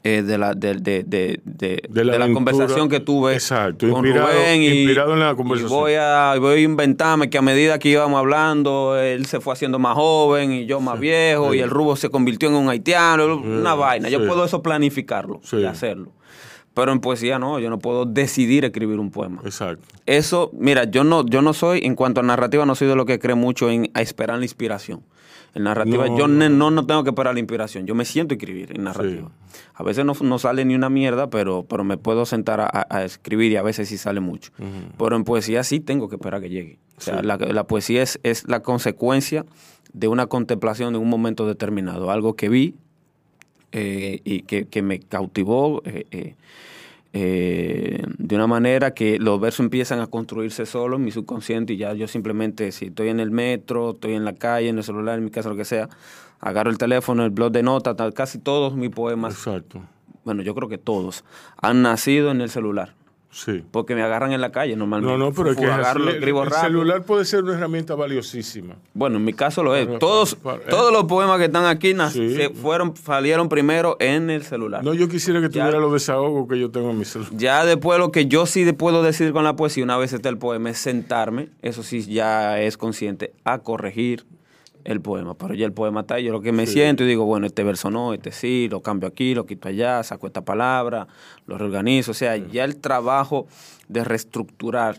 eh, 0.08 0.22
de 0.22 0.38
la, 0.38 0.54
de, 0.54 0.76
de- 0.76 1.04
de- 1.04 1.39
de- 1.44 1.82
la 1.89 1.91
de 1.91 2.04
la 2.06 2.26
aventura. 2.26 2.34
conversación 2.34 2.89
que 2.89 3.00
tuve 3.00 3.34
Exacto, 3.34 3.89
con 3.89 4.06
inspirado- 4.06 4.28
Rubén 4.32 4.62
y, 4.62 4.68
inspirado 4.68 5.13
en 5.13 5.20
la 5.20 5.32
y 5.32 5.36
conversación. 5.36 5.80
voy 5.80 5.94
a, 5.96 6.36
voy 6.39 6.60
a 6.60 6.62
inventarme 6.62 7.30
que 7.30 7.38
a 7.39 7.41
medida 7.41 7.80
que 7.80 7.89
íbamos 7.89 8.20
hablando, 8.20 8.98
él 9.00 9.26
se 9.26 9.39
fue 9.39 9.54
haciendo 9.54 9.80
más 9.80 9.96
joven 9.96 10.52
y 10.52 10.65
yo 10.68 10.80
más 10.80 11.00
viejo 11.00 11.52
sí. 11.52 11.58
y 11.58 11.62
el 11.62 11.70
rubo 11.72 11.96
se 11.96 12.10
convirtió 12.10 12.50
en 12.50 12.56
un 12.56 12.70
haitiano, 12.70 13.38
una 13.38 13.74
vaina. 13.74 14.08
Yo 14.10 14.26
puedo 14.28 14.46
eso 14.46 14.62
planificarlo 14.62 15.41
y 15.52 15.63
hacerlo. 15.65 16.12
Pero 16.76 16.91
en 16.91 17.00
poesía 17.00 17.39
no, 17.39 17.58
yo 17.58 17.70
no 17.70 17.80
puedo 17.80 18.06
decidir 18.06 18.65
escribir 18.65 19.00
un 19.00 19.10
poema. 19.10 19.41
Exacto. 19.46 19.88
Eso, 20.06 20.52
mira, 20.54 20.84
yo 20.84 21.06
no, 21.06 21.26
yo 21.26 21.41
no 21.41 21.54
soy, 21.54 21.80
en 21.84 21.96
cuanto 21.96 22.20
a 22.20 22.24
narrativa, 22.24 22.65
no 22.65 22.76
soy 22.76 22.89
de 22.89 22.96
lo 22.98 23.06
que 23.06 23.18
cree 23.18 23.34
mucho 23.36 23.70
en 23.70 23.89
a 23.94 24.02
esperar 24.02 24.38
la 24.39 24.44
inspiración. 24.46 25.02
En 25.56 25.63
narrativa, 25.63 26.08
No, 26.08 26.18
yo 26.18 26.28
no. 26.28 26.50
no, 26.50 26.70
no 26.70 26.86
tengo 26.86 27.04
que 27.04 27.10
esperar 27.10 27.34
la 27.34 27.39
inspiración. 27.39 27.86
Yo 27.88 27.96
me 27.96 28.06
siento 28.06 28.34
a 28.34 28.38
escribir 28.38 28.72
en 28.76 28.84
narrativa. 28.84 29.32
A 29.74 29.84
veces 29.84 30.06
no, 30.06 30.13
no 30.22 30.38
sale 30.38 30.63
ni 30.65 30.76
una 30.76 30.89
mierda, 30.89 31.30
pero, 31.30 31.63
pero 31.68 31.84
me 31.84 31.98
puedo 31.98 32.26
sentar 32.26 32.60
a, 32.62 33.04
escribir 33.04 33.52
y 33.52 33.56
a 33.56 33.62
veces 33.62 33.88
sí 33.89 33.98
sale 33.98 34.20
mucho. 34.20 34.52
Pero 34.98 35.15
en 35.15 35.24
poesía 35.24 35.63
sí 35.63 35.80
tengo 35.80 36.10
que 36.10 36.15
esperar 36.15 36.41
que 36.41 36.50
llegue. 36.50 36.78
O 36.98 37.02
sea, 37.02 37.20
Sí. 37.22 37.26
la, 37.26 37.38
la 37.38 37.63
poesía 37.65 38.04
es, 38.04 38.20
es 38.24 38.48
la 38.48 38.62
consecuencia 38.62 39.46
de 39.94 40.08
una 40.10 40.28
contemplación 40.28 40.94
de 40.94 41.00
un 41.00 41.10
momento 41.10 41.48
determinado. 41.48 42.12
Algo 42.12 42.36
que 42.36 42.50
vi 42.50 42.76
eh, 43.72 44.20
y 44.24 44.41
que, 44.41 44.65
que 44.65 44.82
me 44.82 45.00
cautivó 45.00 45.82
eh, 45.86 46.06
eh, 46.12 46.36
eh, 47.17 48.04
de 48.17 48.36
una 48.36 48.45
manera 48.45 48.93
que 48.93 49.17
los 49.19 49.39
versos 49.39 49.62
empiezan 49.62 50.01
a 50.01 50.08
construirse 50.08 50.65
solos 50.65 50.99
en 50.99 51.06
mi 51.06 51.12
subconsciente 51.12 51.71
y 51.71 51.78
ya 51.78 51.93
yo 51.93 52.10
simplemente, 52.10 52.73
si 52.73 52.88
estoy 52.88 53.08
en 53.08 53.21
el 53.21 53.32
metro, 53.32 53.91
estoy 53.91 54.15
en 54.15 54.25
la 54.25 54.34
calle, 54.34 54.67
en 54.67 54.80
el 54.80 54.84
celular, 54.84 55.17
en 55.17 55.23
mi 55.23 55.32
casa, 55.32 55.47
lo 55.47 55.56
que 55.56 55.63
sea, 55.63 55.88
agarro 56.41 56.69
el 56.69 56.78
teléfono, 56.78 57.23
el 57.23 57.30
blog 57.30 57.54
de 57.54 57.63
notas, 57.63 57.95
tal, 57.95 58.13
casi 58.13 58.38
todos 58.38 58.75
mis 58.75 58.89
poemas, 58.89 59.34
Exacto. 59.34 59.82
bueno, 60.25 60.41
yo 60.41 60.54
creo 60.56 60.67
que 60.67 60.78
todos, 60.78 61.23
han 61.56 61.82
nacido 61.84 62.32
en 62.32 62.41
el 62.41 62.49
celular. 62.49 62.93
Sí. 63.38 63.62
Porque 63.69 63.95
me 63.95 64.02
agarran 64.02 64.32
en 64.32 64.39
la 64.39 64.54
calle 64.54 64.78
normalmente. 64.78 65.17
No, 65.17 65.26
no, 65.26 65.34
pero 65.34 65.52
es 65.52 65.58
que 65.58 65.65
agarro, 65.65 66.04
el, 66.04 66.08
escribo 66.15 66.43
el 66.43 66.50
rápido. 66.50 66.67
celular 66.67 67.04
puede 67.04 67.26
ser 67.26 67.43
una 67.43 67.54
herramienta 67.56 67.93
valiosísima. 67.93 68.76
Bueno, 68.93 69.17
en 69.17 69.26
mi 69.26 69.34
caso 69.34 69.62
lo 69.62 69.76
es. 69.76 69.86
Pero- 69.88 70.00
Todos, 70.00 70.36
pero- 70.41 70.56
eh. 70.56 70.62
todos 70.69 70.93
los 70.93 71.04
poemas 71.04 71.38
que 71.39 71.45
están 71.45 71.65
aquí 71.65 71.93
Sí. 72.13 72.34
se 72.34 72.50
fueron, 72.52 72.95
salieron 72.95 73.50
primero 73.50 73.98
en 74.00 74.30
el 74.30 74.43
celular. 74.43 74.86
No, 74.86 74.93
yo 74.93 75.10
quisiera 75.10 75.41
que 75.41 75.50
Ya. 75.50 75.63
tuviera 75.65 75.80
los 75.82 75.91
desahogos 75.91 76.48
que 76.48 76.58
yo 76.58 76.71
tengo 76.71 76.91
en 76.91 76.98
mi 77.00 77.04
celular. 77.04 77.34
Ya 77.36 77.65
después 77.65 78.00
lo 78.00 78.10
que 78.13 78.28
yo 78.28 78.45
sí 78.45 78.63
de- 78.63 78.74
puedo 78.74 79.04
decir 79.04 79.34
con 79.34 79.43
la 79.43 79.58
poesía, 79.58 79.84
una 79.84 79.98
vez 79.98 80.13
está 80.13 80.30
el 80.30 80.38
poema, 80.38 80.69
es 80.69 80.78
sentarme, 80.78 81.50
eso 81.62 81.84
sí 81.84 82.04
ya 82.06 82.62
es 82.62 82.78
consciente, 82.78 83.34
a 83.43 83.58
corregir 83.60 84.26
el 84.86 85.02
poema. 85.02 85.34
Pero 85.34 85.54
ya 85.54 85.65
el 85.65 85.74
poema 85.74 86.02
está 86.02 86.15
ahí, 86.15 86.24
yo 86.24 86.32
lo 86.32 86.41
que 86.41 86.52
me 86.52 86.65
siento 86.67 87.04
y 87.04 87.08
digo, 87.08 87.26
bueno, 87.26 87.45
este 87.48 87.63
verso 87.63 87.91
no, 87.91 88.13
este 88.13 88.32
sí, 88.32 88.69
lo 88.69 88.82
cambio 88.82 89.10
aquí, 89.10 89.36
lo 89.36 89.45
quito 89.45 89.67
allá, 89.67 90.02
saco 90.04 90.28
esta 90.28 90.45
palabra, 90.45 91.08
lo 91.45 91.58
reorganizo. 91.58 92.12
O 92.12 92.13
sea, 92.13 92.38
ya 92.38 92.63
el 92.63 92.78
trabajo 92.78 93.48
de 93.89 94.04
reestructurar, 94.04 94.98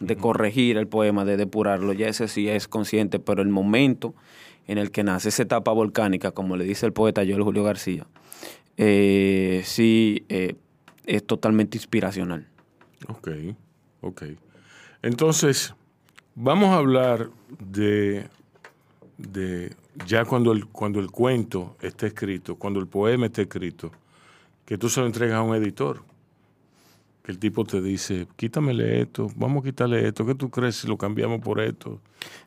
de 0.00 0.16
corregir 0.16 0.78
el 0.78 0.88
poema, 0.88 1.24
de 1.24 1.36
depurarlo, 1.36 1.92
ya 1.92 2.08
ese 2.08 2.26
sí 2.28 2.48
es 2.48 2.66
consciente, 2.66 3.18
pero 3.18 3.42
el 3.42 3.48
momento 3.48 4.14
en 4.66 4.78
el 4.78 4.90
que 4.90 5.04
nace 5.04 5.28
esa 5.28 5.42
etapa 5.42 5.70
volcánica, 5.70 6.32
como 6.32 6.56
le 6.56 6.64
dice 6.64 6.86
el 6.86 6.92
poeta 6.92 7.22
Joel 7.22 7.42
Julio 7.42 7.62
García, 7.62 8.06
eh, 8.78 9.62
sí 9.64 10.24
eh, 10.28 10.56
es 11.04 11.24
totalmente 11.24 11.76
inspiracional. 11.76 12.48
Ok, 13.08 13.28
ok. 14.00 14.22
Entonces, 15.02 15.74
vamos 16.34 16.70
a 16.70 16.78
hablar 16.78 17.30
de, 17.60 18.28
de 19.18 19.72
ya 20.06 20.24
cuando 20.24 20.52
el, 20.52 20.66
cuando 20.66 21.00
el 21.00 21.10
cuento 21.10 21.76
esté 21.80 22.08
escrito, 22.08 22.56
cuando 22.56 22.80
el 22.80 22.86
poema 22.86 23.26
esté 23.26 23.42
escrito, 23.42 23.90
que 24.64 24.76
tú 24.78 24.88
se 24.88 25.00
lo 25.00 25.06
entregas 25.06 25.36
a 25.36 25.42
un 25.42 25.54
editor. 25.54 26.02
Que 27.22 27.32
el 27.32 27.38
tipo 27.40 27.64
te 27.64 27.80
dice, 27.82 28.28
quítamele 28.36 29.00
esto, 29.00 29.28
vamos 29.34 29.62
a 29.62 29.66
quitarle 29.66 30.06
esto, 30.06 30.24
¿qué 30.24 30.34
tú 30.36 30.48
crees 30.48 30.76
si 30.76 30.86
lo 30.86 30.96
cambiamos 30.96 31.40
por 31.40 31.60
esto? 31.60 32.00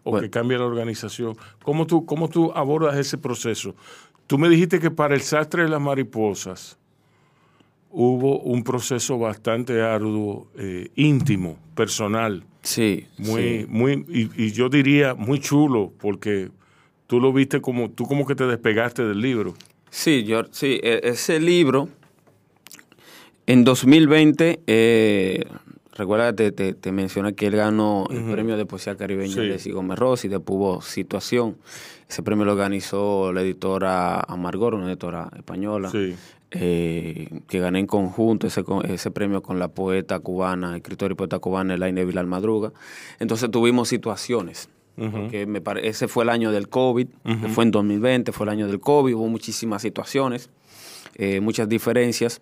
O 0.03 0.11
Bueno. 0.11 0.23
que 0.25 0.29
cambie 0.29 0.57
la 0.57 0.65
organización. 0.65 1.35
¿Cómo 1.63 1.85
tú, 1.85 2.05
¿Cómo 2.05 2.29
tú 2.29 2.51
abordas 2.55 2.95
ese 2.97 3.17
proceso? 3.17 3.75
Tú 4.25 4.37
me 4.37 4.47
dijiste 4.47 4.79
que 4.79 4.89
para 4.91 5.15
el 5.15 5.21
sastre 5.21 5.63
de 5.63 5.69
las 5.69 5.81
mariposas, 5.81 6.77
hubo 7.91 8.39
un 8.39 8.63
proceso 8.63 9.17
bastante 9.17 9.81
arduo, 9.81 10.47
eh, 10.57 10.89
íntimo, 10.95 11.57
personal, 11.75 12.45
Sí, 12.61 13.07
muy, 13.17 13.41
sí. 13.61 13.65
muy, 13.69 14.05
y, 14.09 14.45
y 14.45 14.51
yo 14.51 14.69
diría 14.69 15.15
muy 15.15 15.39
chulo, 15.39 15.91
porque 15.99 16.51
tú 17.09 17.19
lo 17.19 17.33
viste 17.33 17.59
como, 17.59 17.89
tú 17.89 18.05
como 18.05 18.23
que 18.27 18.35
te 18.35 18.45
despegaste 18.45 19.03
del 19.03 19.19
libro. 19.19 19.55
Sí, 19.89 20.23
yo, 20.25 20.43
sí, 20.51 20.79
e- 20.83 21.01
ese 21.05 21.39
libro, 21.39 21.89
en 23.47 23.63
2020, 23.63 24.59
eh, 24.67 25.43
recuerda 25.95 26.27
que 26.35 26.35
te, 26.35 26.51
te, 26.51 26.73
te 26.75 26.91
mencioné 26.91 27.33
que 27.33 27.47
él 27.47 27.55
ganó 27.55 28.05
el 28.11 28.31
premio 28.31 28.57
de 28.57 28.65
poesía 28.67 28.95
caribeña 28.95 29.33
Sí. 29.33 29.39
de 29.47 29.57
Sigomé 29.57 29.95
Rossi, 29.95 30.27
de 30.27 30.39
Pubo 30.39 30.81
Situación. 30.83 31.57
Ese 32.07 32.21
premio 32.21 32.45
lo 32.45 32.51
organizó 32.51 33.33
la 33.33 33.41
editora 33.41 34.19
Amargor, 34.19 34.75
una 34.75 34.87
editora 34.87 35.31
española, 35.35 35.89
Sí. 35.89 36.15
eh, 36.51 37.27
que 37.47 37.59
gané 37.59 37.79
en 37.79 37.87
conjunto 37.87 38.45
ese, 38.45 38.63
ese 38.87 39.09
premio 39.09 39.41
con 39.41 39.57
la 39.57 39.69
poeta 39.69 40.19
cubana, 40.19 40.75
escritora 40.77 41.13
y 41.13 41.15
poeta 41.15 41.39
cubana 41.39 41.73
Elaine 41.73 42.05
Vilar 42.05 42.27
Madruga. 42.27 42.71
Entonces 43.19 43.49
tuvimos 43.49 43.87
situaciones. 43.89 44.69
Porque 45.11 45.45
me 45.45 45.61
ese 45.83 46.07
fue 46.07 46.23
el 46.23 46.29
año 46.29 46.51
del 46.51 46.67
COVID, 46.69 47.07
que 47.41 47.47
fue 47.49 47.63
en 47.63 47.71
2020, 47.71 48.31
fue 48.31 48.45
el 48.45 48.49
año 48.49 48.67
del 48.67 48.79
COVID, 48.79 49.13
hubo 49.15 49.27
muchísimas 49.27 49.81
situaciones, 49.81 50.49
eh, 51.15 51.39
muchas 51.41 51.67
diferencias 51.69 52.41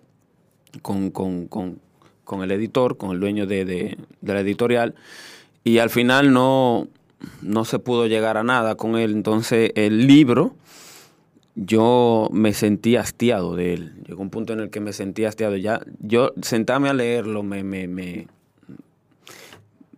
con, 0.82 1.10
con- 1.10 1.46
con- 1.48 1.78
con 2.24 2.42
el 2.42 2.50
editor, 2.50 2.96
con 2.98 3.10
el 3.12 3.20
dueño 3.20 3.46
de, 3.46 3.64
de- 3.64 3.96
de 4.20 4.34
la 4.34 4.40
editorial, 4.40 4.94
y 5.64 5.78
al 5.78 5.88
final 5.90 6.32
no, 6.32 6.88
no 7.42 7.64
se 7.64 7.78
pudo 7.78 8.06
llegar 8.06 8.36
a 8.36 8.42
nada 8.44 8.74
con 8.76 8.96
él. 8.96 9.12
Entonces 9.12 9.72
el 9.74 10.06
libro, 10.06 10.54
yo 11.54 12.28
me 12.32 12.52
sentí 12.52 12.96
hastiado 12.96 13.56
de 13.56 13.74
él. 13.74 13.92
Llegó 14.06 14.22
un 14.22 14.30
punto 14.30 14.52
en 14.52 14.60
el 14.60 14.70
que 14.70 14.80
me 14.80 14.92
sentí 14.92 15.24
hastiado. 15.24 15.56
Ya, 15.56 15.80
yo 16.00 16.32
sentarme 16.42 16.88
a 16.88 16.94
leerlo 16.94 17.42
me, 17.42 17.64
me, 17.64 17.88
me, 17.88 18.28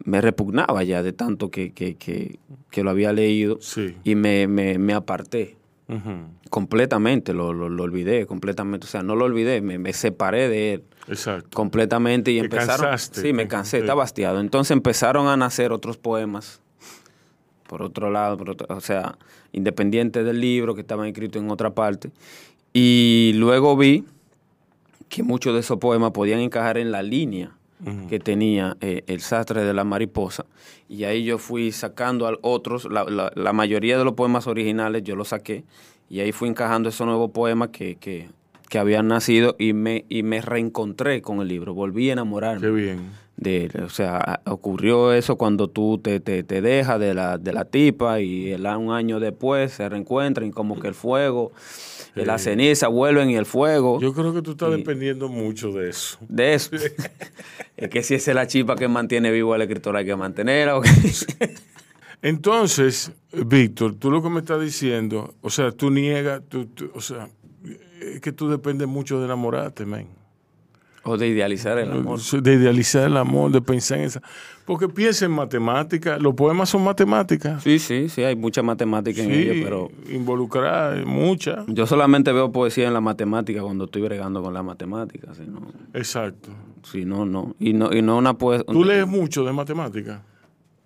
me 0.05 0.21
repugnaba 0.21 0.83
ya 0.83 1.03
de 1.03 1.13
tanto 1.13 1.51
que, 1.51 1.73
que, 1.73 1.95
que, 1.97 2.39
que 2.71 2.83
lo 2.83 2.91
había 2.91 3.13
leído 3.13 3.59
Sí. 3.61 3.95
y 4.05 4.15
me, 4.15 4.47
me, 4.49 4.79
me 4.79 4.95
aparté 4.95 5.57
completamente, 6.51 7.33
lo, 7.35 7.53
lo, 7.53 7.69
lo 7.69 7.83
olvidé 7.83 8.27
completamente. 8.27 8.87
O 8.87 8.89
sea, 8.91 9.03
no 9.03 9.15
lo 9.17 9.25
olvidé, 9.25 9.61
me, 9.61 9.79
me 9.79 9.93
separé 9.93 10.49
de 10.49 10.75
él 10.75 10.85
Exacto. 11.09 11.49
completamente 11.53 12.31
y 12.31 12.39
Te 12.39 12.45
empezaron. 12.45 12.87
cansaste. 12.87 13.21
Sí, 13.23 13.33
me 13.33 13.49
cansé, 13.49 13.79
estaba 13.79 14.05
hastiado. 14.05 14.41
Entonces 14.41 14.71
empezaron 14.73 15.27
a 15.29 15.37
nacer 15.37 15.73
otros 15.73 15.97
poemas. 15.99 16.61
Por 17.69 17.83
otro 17.83 18.11
lado, 18.11 18.37
por 18.37 18.51
otro- 18.51 18.67
o 18.75 18.81
sea, 18.81 19.17
independiente 19.53 20.25
del 20.25 20.41
libro 20.41 20.75
que 20.75 20.81
estaban 20.81 21.07
escritos 21.07 21.43
en 21.43 21.51
otra 21.51 21.71
parte. 21.71 22.11
Y 22.73 23.33
luego 23.37 23.77
vi 23.77 24.05
que 25.09 25.23
muchos 25.23 25.55
de 25.55 25.61
esos 25.61 25.79
poemas 25.79 26.13
podían 26.13 26.41
encajar 26.41 26.79
en 26.79 26.91
la 26.93 27.03
línea 27.03 27.53
que 28.09 28.19
tenía 28.19 28.77
eh, 28.81 29.03
el 29.07 29.21
sastre 29.21 29.65
de 29.65 29.73
la 29.75 29.85
mariposa. 29.85 30.45
Y 30.89 31.05
ahí 31.05 31.25
yo 31.25 31.39
fui 31.39 31.73
sacando 31.73 32.27
a 32.27 32.37
otros, 32.43 32.87
la, 32.91 33.05
la- 33.05 33.33
la 33.35 33.53
mayoría 33.53 33.97
de 33.99 34.05
los 34.05 34.15
poemas 34.15 34.47
originales 34.47 35.03
yo 35.03 35.17
los 35.17 35.29
saqué. 35.29 35.65
Y 36.09 36.21
ahí 36.21 36.33
fui 36.33 36.49
encajando 36.49 36.89
esos 36.89 37.07
nuevos 37.07 37.31
poemas 37.31 37.69
que, 37.69 37.95
que, 37.97 38.29
que 38.69 38.79
habían 38.79 39.09
nacido 39.09 39.55
y 39.59 39.73
me, 39.73 40.05
y 40.09 40.23
me 40.23 40.41
reencontré 40.41 41.23
con 41.23 41.41
el 41.41 41.49
libro. 41.49 41.73
Volví 41.75 42.11
a 42.11 42.15
enamorarme 42.15 42.61
Qué 42.61 42.71
bien. 42.71 43.11
de 43.37 43.65
él. 43.67 43.73
O 43.85 43.89
sea, 43.91 44.41
ocurrió 44.47 45.13
eso 45.13 45.37
cuando 45.37 45.69
tú 45.69 45.99
te, 46.03 46.19
te, 46.21 46.43
te 46.43 46.61
dejas 46.61 46.99
de 46.99 47.15
la, 47.15 47.39
de 47.39 47.53
la 47.53 47.65
tipa 47.65 48.21
y 48.21 48.51
el, 48.51 48.67
un 48.67 48.93
año 48.93 49.21
después 49.21 49.73
se 49.73 49.89
reencuentran 49.89 50.49
y 50.49 50.51
como 50.51 50.79
que 50.81 50.89
el 50.89 50.95
fuego, 50.95 51.53
y 52.17 52.25
la 52.25 52.39
ceniza 52.39 52.89
vuelven 52.89 53.31
y 53.31 53.37
el 53.37 53.47
fuego. 53.47 54.01
Yo 54.01 54.13
creo 54.13 54.33
que 54.35 54.43
tú 54.43 54.53
estás 54.53 54.71
Y- 54.71 54.77
dependiendo 54.79 55.29
mucho 55.29 55.73
de 55.73 55.91
eso. 55.91 56.19
de 56.29 56.55
eso. 56.55 56.71
es 57.77 57.89
que 57.91 58.03
si 58.03 58.15
esa 58.15 58.31
es 58.31 58.35
la 58.35 58.47
chipa 58.47 58.77
que 58.77 58.89
mantiene 58.89 59.31
vivo 59.31 59.55
al 59.55 59.63
escritor, 59.63 59.97
hay 59.97 60.05
que 60.07 60.17
mantenerla. 60.17 60.81
Entonces, 62.23 63.13
Víctor, 63.33 63.95
tú 63.95 64.11
lo 64.11 64.23
que 64.23 64.29
me 64.29 64.41
estás 64.41 64.61
diciendo, 64.61 65.35
o 65.41 65.49
sea, 65.51 65.73
tú 65.73 65.91
niegas, 65.91 66.43
tú, 66.49 66.67
tú- 66.67 66.91
o 66.95 67.01
sea, 67.01 67.29
es 68.03 68.21
que 68.21 68.33
tú 68.33 68.49
dependes 68.51 68.89
mucho 68.89 69.19
de 69.19 69.25
enamorarte, 69.27 69.87
men. 69.87 70.09
O 71.03 71.17
de 71.17 71.29
idealizar 71.29 71.79
el 71.79 71.91
amor. 71.93 72.21
De 72.21 72.55
idealizar 72.55 73.07
el 73.07 73.17
amor, 73.17 73.51
de 73.51 73.63
pensar 73.63 73.99
en 73.99 74.05
esa. 74.05 74.21
Porque 74.67 74.89
piensa 74.89 75.25
en 75.25 75.31
matemáticas. 75.33 76.21
Los 76.21 76.35
poemas 76.35 76.69
son 76.69 76.85
matemáticas. 76.85 77.63
Sí, 77.63 77.79
sí, 77.79 78.09
sí, 78.09 78.23
hay 78.23 78.37
mucha 78.37 78.63
matemática 78.63 79.23
en 79.23 79.31
Sí, 79.31 79.37
ellos, 79.49 79.57
pero 79.65 79.91
involucrada, 80.11 81.03
mucha. 81.07 81.65
yo 81.69 81.87
solamente 81.87 82.33
veo 82.33 82.53
poesía 82.53 82.87
en 82.87 82.93
la 82.95 83.01
matemática 83.01 83.63
cuando 83.63 83.85
estoy 83.87 84.03
bregando 84.03 84.43
con 84.43 84.53
la 84.55 84.63
matemática. 84.63 85.35
Si 85.35 85.43
no, 85.43 85.73
Exacto. 85.95 86.51
si 86.83 87.05
no, 87.05 87.25
no. 87.25 87.55
Y 87.59 87.73
no, 87.73 87.93
y 87.93 88.03
no 88.03 88.19
una 88.19 88.35
poesía. 88.35 88.67
¿Tú 88.67 88.85
lees 88.85 89.07
mucho 89.07 89.45
de 89.45 89.53
matemáticas? 89.53 90.21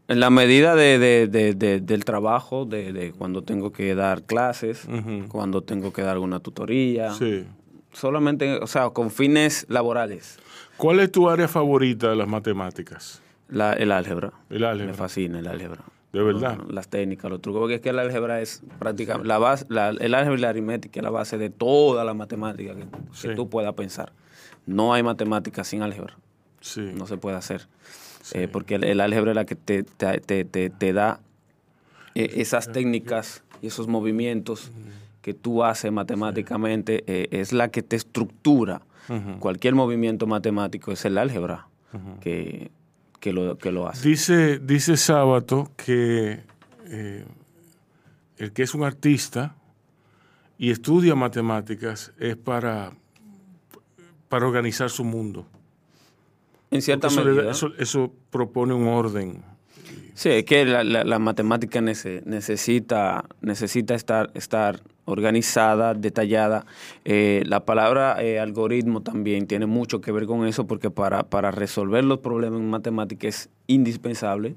En 0.06 0.20
la 0.20 0.30
medida 0.30 0.74
de, 0.76 0.98
de- 0.98 1.26
de- 1.28 1.54
de- 1.54 1.80
del 1.80 2.04
trabajo, 2.04 2.66
de, 2.66 2.92
de 2.92 3.12
cuando 3.12 3.42
tengo 3.42 3.72
que 3.72 3.94
dar 3.94 4.22
clases, 4.22 4.86
cuando 5.28 5.62
tengo 5.62 5.92
que 5.92 6.02
dar 6.02 6.12
alguna 6.12 6.40
tutoría. 6.40 7.10
Sí. 7.14 7.44
Solamente, 7.94 8.58
o 8.58 8.66
sea, 8.66 8.90
con 8.90 9.10
fines 9.10 9.64
laborales. 9.68 10.38
¿Cuál 10.76 11.00
es 11.00 11.10
tu 11.10 11.30
área 11.30 11.48
favorita 11.48 12.10
de 12.10 12.16
las 12.16 12.28
matemáticas? 12.28 13.22
La, 13.48 13.72
el 13.72 13.92
álgebra. 13.92 14.32
El 14.50 14.64
álgebra. 14.64 14.92
Me 14.92 14.96
fascina 14.98 15.38
el 15.38 15.46
álgebra. 15.46 15.82
De 16.12 16.22
verdad. 16.22 16.58
Las 16.68 16.88
técnicas, 16.88 17.30
los 17.30 17.40
trucos. 17.40 17.60
Porque 17.60 17.76
es 17.76 17.80
que 17.80 17.88
el 17.90 17.98
álgebra 17.98 18.40
es 18.40 18.62
prácticamente. 18.78 19.26
La 19.28 19.38
base, 19.38 19.64
la- 19.68 19.88
el 19.90 20.14
álgebra 20.14 20.38
y 20.38 20.40
la 20.42 20.48
aritmética 20.50 21.00
es 21.00 21.04
la 21.04 21.10
base 21.10 21.38
de 21.38 21.50
toda 21.50 22.04
la 22.04 22.14
matemática 22.14 22.74
que, 22.74 22.82
que 22.82 22.88
Sí. 23.12 23.28
tú 23.34 23.48
puedas 23.48 23.72
pensar. 23.74 24.12
No 24.66 24.94
hay 24.94 25.02
matemática 25.02 25.64
sin 25.64 25.82
álgebra. 25.82 26.16
Sí. 26.60 26.92
No 26.94 27.06
se 27.06 27.16
puede 27.16 27.36
hacer. 27.36 27.66
Eh, 28.32 28.48
porque 28.50 28.76
el, 28.76 28.84
el 28.84 29.00
álgebra 29.00 29.32
es 29.32 29.34
la 29.36 29.44
que 29.44 29.54
te, 29.56 29.82
te, 29.82 30.18
te- 30.20 30.44
te- 30.44 30.70
te 30.70 30.92
da 30.92 31.20
eh, 32.14 32.30
esas 32.36 32.72
técnicas 32.72 33.42
y 33.60 33.66
esos 33.66 33.86
movimientos 33.88 34.70
que 35.24 35.32
tú 35.32 35.64
haces 35.64 35.90
matemáticamente. 35.90 37.02
eh, 37.06 37.28
es 37.30 37.54
la 37.54 37.68
que 37.68 37.82
te 37.82 37.96
estructura. 37.96 38.82
Ujú. 39.08 39.38
Cualquier 39.40 39.74
movimiento 39.74 40.26
matemático 40.26 40.92
es 40.92 41.02
el 41.06 41.16
álgebra 41.16 41.66
que, 42.20 42.70
que, 43.20 43.32
lo, 43.32 43.56
que 43.56 43.72
lo 43.72 43.88
hace. 43.88 44.06
Dice, 44.06 44.58
dice 44.58 44.98
Sábato 44.98 45.70
que 45.76 46.40
eh, 46.88 47.24
el 48.36 48.52
que 48.52 48.62
es 48.64 48.74
un 48.74 48.84
artista 48.84 49.54
y 50.58 50.70
estudia 50.70 51.14
matemáticas 51.14 52.12
es 52.18 52.36
para, 52.36 52.92
para 54.28 54.46
organizar 54.46 54.90
su 54.90 55.04
mundo. 55.04 55.46
En 56.70 56.82
cierta 56.82 57.06
eso, 57.06 57.24
medida. 57.24 57.50
eso- 57.50 57.72
eso 57.78 58.12
propone 58.30 58.74
un 58.74 58.88
orden. 58.88 59.42
Sí, 60.12 60.28
es 60.28 60.44
que 60.44 60.66
la, 60.66 60.84
la- 60.84 61.04
la 61.04 61.18
matemática 61.18 61.80
nece- 61.80 62.22
necesita, 62.26 63.24
necesita 63.40 63.94
estar, 63.94 64.30
estar 64.34 64.82
organizada, 65.04 65.94
detallada. 65.94 66.66
Eh, 67.04 67.42
la 67.46 67.64
palabra 67.64 68.22
eh, 68.22 68.38
algoritmo 68.38 69.02
también 69.02 69.46
tiene 69.46 69.66
mucho 69.66 70.00
que 70.00 70.12
ver 70.12 70.26
con 70.26 70.46
eso 70.46 70.66
porque 70.66 70.90
para, 70.90 71.24
para 71.24 71.50
resolver 71.50 72.04
los 72.04 72.18
problemas 72.18 72.60
en 72.60 72.70
matemática 72.70 73.28
es 73.28 73.50
indispensable 73.66 74.54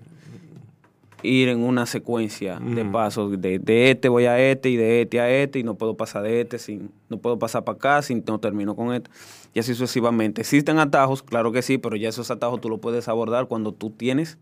ir 1.24 1.50
en 1.50 1.64
una 1.64 1.86
secuencia 1.86 2.60
de 2.60 2.86
pasos. 2.86 3.42
De, 3.42 3.60
de 3.60 3.92
este 3.92 4.10
voy 4.10 4.26
a 4.26 4.40
este 4.40 4.70
y 4.70 4.76
de 4.76 5.02
este 5.02 5.20
a 5.20 5.30
este 5.30 5.60
y 5.60 5.64
no 5.64 5.76
puedo 5.76 5.96
pasar 5.96 6.24
de 6.24 6.42
este, 6.42 6.60
sin, 6.60 6.92
no 7.10 7.18
puedo 7.18 7.40
pasar 7.40 7.64
para 7.64 7.76
acá 7.76 8.02
si 8.02 8.16
no 8.16 8.40
termino 8.40 8.76
con 8.76 8.94
este. 8.94 9.10
Y 9.54 9.60
así 9.60 9.74
sucesivamente. 9.74 10.42
¿Existen 10.42 10.80
atajos? 10.80 11.24
Claro 11.24 11.52
que 11.52 11.62
sí, 11.62 11.78
pero 11.78 11.96
ya 11.96 12.10
esos 12.10 12.30
atajos 12.32 12.62
tú 12.62 12.70
los 12.70 12.80
puedes 12.80 13.08
abordar 13.08 13.48
cuando 13.48 13.72
tú 13.72 13.90
tienes 13.90 14.38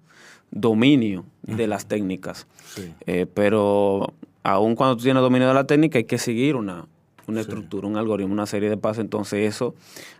dominio 0.51 1.25
de 1.43 1.67
las 1.67 1.85
técnicas. 1.85 2.47
Sí. 2.65 2.93
Eh, 3.05 3.25
pero 3.33 4.13
aún 4.45 4.75
cuando 4.75 4.95
tú 4.95 5.03
tienes 5.03 5.21
dominio 5.21 5.47
de 5.47 5.53
la 5.53 5.65
técnica 5.65 5.97
hay 5.97 6.03
que 6.05 6.19
seguir 6.19 6.55
una, 6.55 6.85
una 7.27 7.41
estructura, 7.41 7.87
un 7.87 7.97
algoritmo, 7.97 8.31
una 8.31 8.45
serie 8.45 8.69
de 8.69 8.77
pasos. 8.77 8.99
Entonces 8.99 9.47
eso 9.47 9.73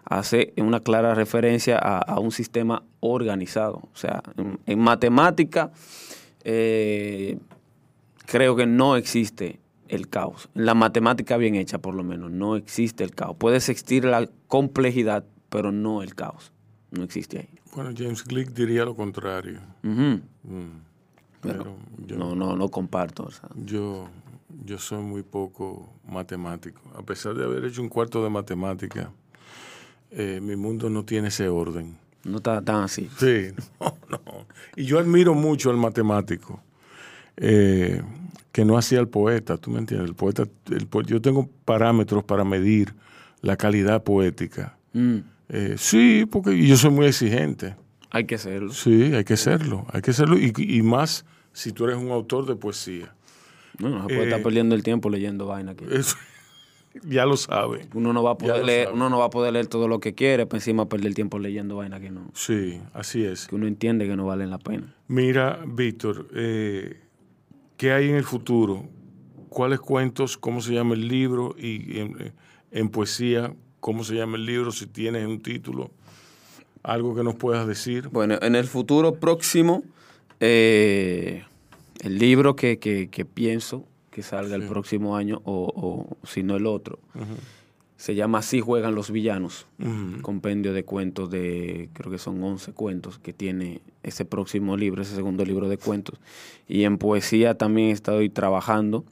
hace 0.03 0.53
una 0.57 0.79
clara 0.79 1.13
referencia 1.13 1.77
a, 1.77 1.99
a 1.99 2.19
un 2.19 2.31
sistema 2.31 2.83
organizado. 3.01 3.83
O 3.93 3.95
sea, 3.95 4.23
en, 4.35 4.59
en 4.65 4.79
matemática 4.79 5.71
eh, 6.43 7.37
creo 8.25 8.55
que 8.55 8.65
no 8.65 8.95
existe 8.95 9.59
el 9.87 10.09
caos. 10.09 10.49
En 10.55 10.65
la 10.65 10.73
matemática 10.73 11.37
bien 11.37 11.53
hecha, 11.53 11.77
por 11.77 11.93
lo 11.93 12.03
menos, 12.03 12.31
no 12.31 12.55
existe 12.55 13.03
el 13.03 13.11
caos. 13.11 13.37
Puede 13.37 13.57
existir 13.57 14.05
la 14.05 14.27
complejidad, 14.47 15.23
pero 15.49 15.71
no 15.71 16.01
el 16.01 16.15
caos. 16.15 16.51
No 16.89 17.03
existe 17.03 17.37
ahí. 17.39 17.49
Bueno, 17.75 17.91
James 17.95 18.23
Glick 18.23 18.53
diría 18.53 18.85
lo 18.85 18.95
contrario. 18.95 19.59
Mm. 19.83 20.15
Pero 21.45 21.63
Pero 21.63 22.07
yo, 22.07 22.17
no, 22.17 22.35
no, 22.35 22.55
no 22.55 22.69
comparto. 22.69 23.23
o 23.23 23.31
sea. 23.31 23.49
yo, 23.55 24.09
yo 24.65 24.77
soy 24.77 25.01
muy 25.03 25.23
poco 25.23 25.89
matemático. 26.07 26.81
A 26.97 27.03
pesar 27.03 27.35
de 27.35 27.43
haber 27.45 27.65
hecho 27.65 27.81
un 27.81 27.89
cuarto 27.89 28.23
de 28.23 28.29
matemática, 28.29 29.11
eh, 30.11 30.39
mi 30.41 30.55
mundo 30.55 30.89
no 30.89 31.03
tiene 31.03 31.27
ese 31.29 31.47
orden. 31.49 31.97
No 32.23 32.37
está 32.37 32.61
tan 32.61 32.83
así. 32.83 33.09
Sí, 33.19 33.49
no, 33.79 33.95
no. 34.09 34.19
Y 34.75 34.85
yo 34.85 34.99
admiro 34.99 35.33
mucho 35.35 35.69
al 35.69 35.77
matemático, 35.77 36.59
eh, 37.37 38.01
que 38.51 38.65
no 38.65 38.77
hacía 38.77 38.99
el 38.99 39.07
poeta, 39.07 39.57
¿tú 39.57 39.71
me 39.71 39.79
entiendes? 39.79 40.09
El 40.09 40.15
poeta, 40.15 40.43
el 40.71 40.87
yo 41.05 41.21
tengo 41.21 41.49
parámetros 41.65 42.23
para 42.23 42.43
medir 42.43 42.93
la 43.41 43.57
calidad 43.57 44.03
poética. 44.03 44.77
Mm, 44.93 45.17
Eh, 45.49 45.75
sí, 45.77 46.25
porque 46.25 46.65
yo 46.65 46.75
soy 46.75 46.89
muy 46.89 47.05
exigente. 47.05 47.75
hay 48.09 48.25
que 48.25 48.35
hacerlo. 48.35 48.71
Sí, 48.73 49.13
hay 49.13 49.23
que 49.23 49.37
serlo, 49.37 49.85
hay 49.91 50.01
que 50.01 50.11
serlo. 50.13 50.39
Y, 50.39 50.51
y 50.57 50.81
más 50.81 51.23
si 51.55 51.71
tú 51.71 51.85
eres 51.85 51.97
un 51.97 52.11
autor 52.11 52.45
de 52.45 52.55
poesía. 52.55 53.13
No, 53.79 53.89
no 53.89 54.01
se 54.01 54.07
puede 54.07 54.21
Eh, 54.21 54.23
estar 54.25 54.43
perdiendo 54.43 54.75
el 54.75 54.83
tiempo 54.83 55.09
leyendo 55.09 55.45
vaina 55.47 55.71
aquí. 55.71 55.85
Eso, 55.91 56.15
ya 57.03 57.25
lo 57.25 57.35
sabe. 57.37 57.87
Uno 57.93 58.13
no 58.13 58.23
va 58.23 58.31
a 58.31 58.37
poder 58.37 58.63
leer, 58.63 58.85
sabe. 58.85 58.95
uno 58.95 59.09
no 59.09 59.19
va 59.19 59.25
a 59.25 59.29
poder 59.29 59.53
leer 59.53 59.67
todo 59.67 59.87
lo 59.87 59.99
que 59.99 60.13
quiere, 60.13 60.45
para 60.45 60.57
encima 60.59 60.87
perder 60.87 61.07
el 61.07 61.15
tiempo 61.15 61.39
leyendo 61.39 61.77
vaina 61.77 61.99
que 61.99 62.11
no, 62.11 62.29
Sí, 62.33 62.79
así 62.93 63.23
es. 63.25 63.47
que 63.47 63.55
uno 63.55 63.67
entiende 63.67 64.07
que 64.07 64.15
no 64.15 64.25
valen 64.25 64.49
la 64.49 64.59
pena. 64.59 64.93
Mira, 65.07 65.59
Víctor, 65.67 66.27
eh, 66.35 66.99
¿qué 67.77 67.91
hay 67.91 68.09
en 68.09 68.15
el 68.15 68.23
futuro? 68.23 68.87
¿Cuáles 69.49 69.79
cuentos? 69.79 70.37
¿Cómo 70.37 70.61
se 70.61 70.73
llama 70.73 70.95
el 70.95 71.07
libro? 71.07 71.55
Y 71.57 71.99
en, 71.99 72.33
en 72.71 72.89
poesía, 72.89 73.53
¿cómo 73.79 74.03
se 74.03 74.15
llama 74.15 74.35
el 74.37 74.45
libro? 74.45 74.71
Si 74.71 74.85
tienes 74.87 75.25
un 75.25 75.41
título, 75.41 75.91
algo 76.83 77.15
que 77.15 77.23
nos 77.23 77.35
puedas 77.35 77.65
decir. 77.67 78.09
Bueno, 78.09 78.37
en 78.41 78.55
el 78.55 78.65
futuro 78.67 79.15
próximo, 79.15 79.83
eh, 80.39 81.43
el 82.01 82.17
libro 82.17 82.55
que, 82.55 82.77
que- 82.79 83.07
que 83.09 83.25
pienso 83.25 83.85
que 84.11 84.21
salga 84.23 84.55
el 84.55 84.63
próximo 84.69 85.17
año, 85.17 85.41
o, 85.43 85.71
o 85.75 86.27
si 86.27 86.41
no 86.43 86.55
el 86.55 86.65
otro, 86.67 86.99
se 87.97 88.15
llama 88.15 88.37
Así 88.39 88.61
juegan 88.61 88.95
los 88.95 89.11
villanos. 89.11 89.67
Compendio 90.21 90.71
de 90.73 90.83
cuentos 90.85 91.29
de, 91.29 91.89
creo 91.93 92.11
que 92.11 92.17
son 92.17 92.41
11 92.43 92.71
cuentos 92.73 93.19
que 93.19 93.33
tiene 93.33 93.81
ese 94.03 94.23
próximo 94.25 94.77
libro, 94.77 95.01
ese 95.01 95.15
segundo 95.15 95.43
libro 95.43 95.67
de 95.69 95.77
cuentos. 95.77 96.17
Y 96.67 96.83
en 96.83 96.97
poesía 96.97 97.57
también 97.57 97.89
estoy 97.89 98.29
trabajando. 98.29 99.03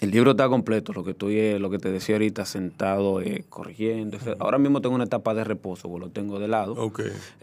El 0.00 0.10
libro 0.10 0.32
está 0.32 0.48
completo, 0.48 0.92
lo 0.92 1.04
que 1.04 1.12
estoy, 1.12 1.58
lo 1.58 1.70
que 1.70 1.78
te 1.78 1.90
decía 1.90 2.16
ahorita, 2.16 2.44
sentado, 2.46 3.20
eh, 3.22 3.44
corrigiendo. 3.48 4.18
Ahora 4.40 4.58
mismo 4.58 4.80
tengo 4.80 4.94
una 4.94 5.04
etapa 5.04 5.34
de 5.34 5.42
reposo, 5.44 5.88
pues 5.88 6.00
lo 6.02 6.10
tengo 6.10 6.38
de 6.38 6.48
lado, 6.48 6.74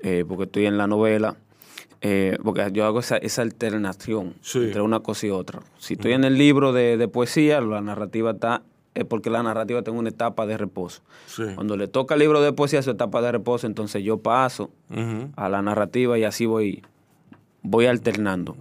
eh, 0.04 0.24
porque 0.28 0.44
estoy 0.44 0.66
en 0.66 0.78
la 0.78 0.86
novela. 0.88 1.36
Eh, 2.06 2.38
porque 2.44 2.70
yo 2.74 2.86
hago 2.86 3.00
esa, 3.00 3.18
esa 3.18 3.42
alternación 3.44 4.34
Sí. 4.42 4.60
entre 4.60 4.82
una 4.82 5.00
cosa 5.00 5.26
y 5.26 5.30
otra. 5.32 5.62
Si 5.80 5.94
estoy 5.94 6.12
en 6.14 6.26
el 6.26 6.38
libro 6.38 6.74
de, 6.74 6.98
de 6.98 7.08
poesía, 7.08 7.62
la 7.62 7.80
narrativa 7.82 8.32
está, 8.32 8.62
es 8.94 9.06
porque 9.06 9.30
la 9.30 9.42
narrativa 9.42 9.82
tengo 9.84 9.98
una 10.00 10.10
etapa 10.10 10.46
de 10.46 10.58
reposo. 10.58 11.02
Sí. 11.28 11.44
Cuando 11.56 11.78
le 11.78 11.88
toca 11.88 12.14
el 12.16 12.20
libro 12.20 12.42
de 12.42 12.52
poesía, 12.54 12.82
su 12.82 12.92
etapa 12.92 13.22
de 13.22 13.32
reposo, 13.32 13.66
entonces 13.68 14.04
yo 14.04 14.18
paso 14.18 14.70
a 15.38 15.48
la 15.50 15.62
narrativa 15.62 16.20
y 16.20 16.26
así 16.26 16.46
voy, 16.46 16.84
voy 17.62 17.86
alternando. 17.86 18.56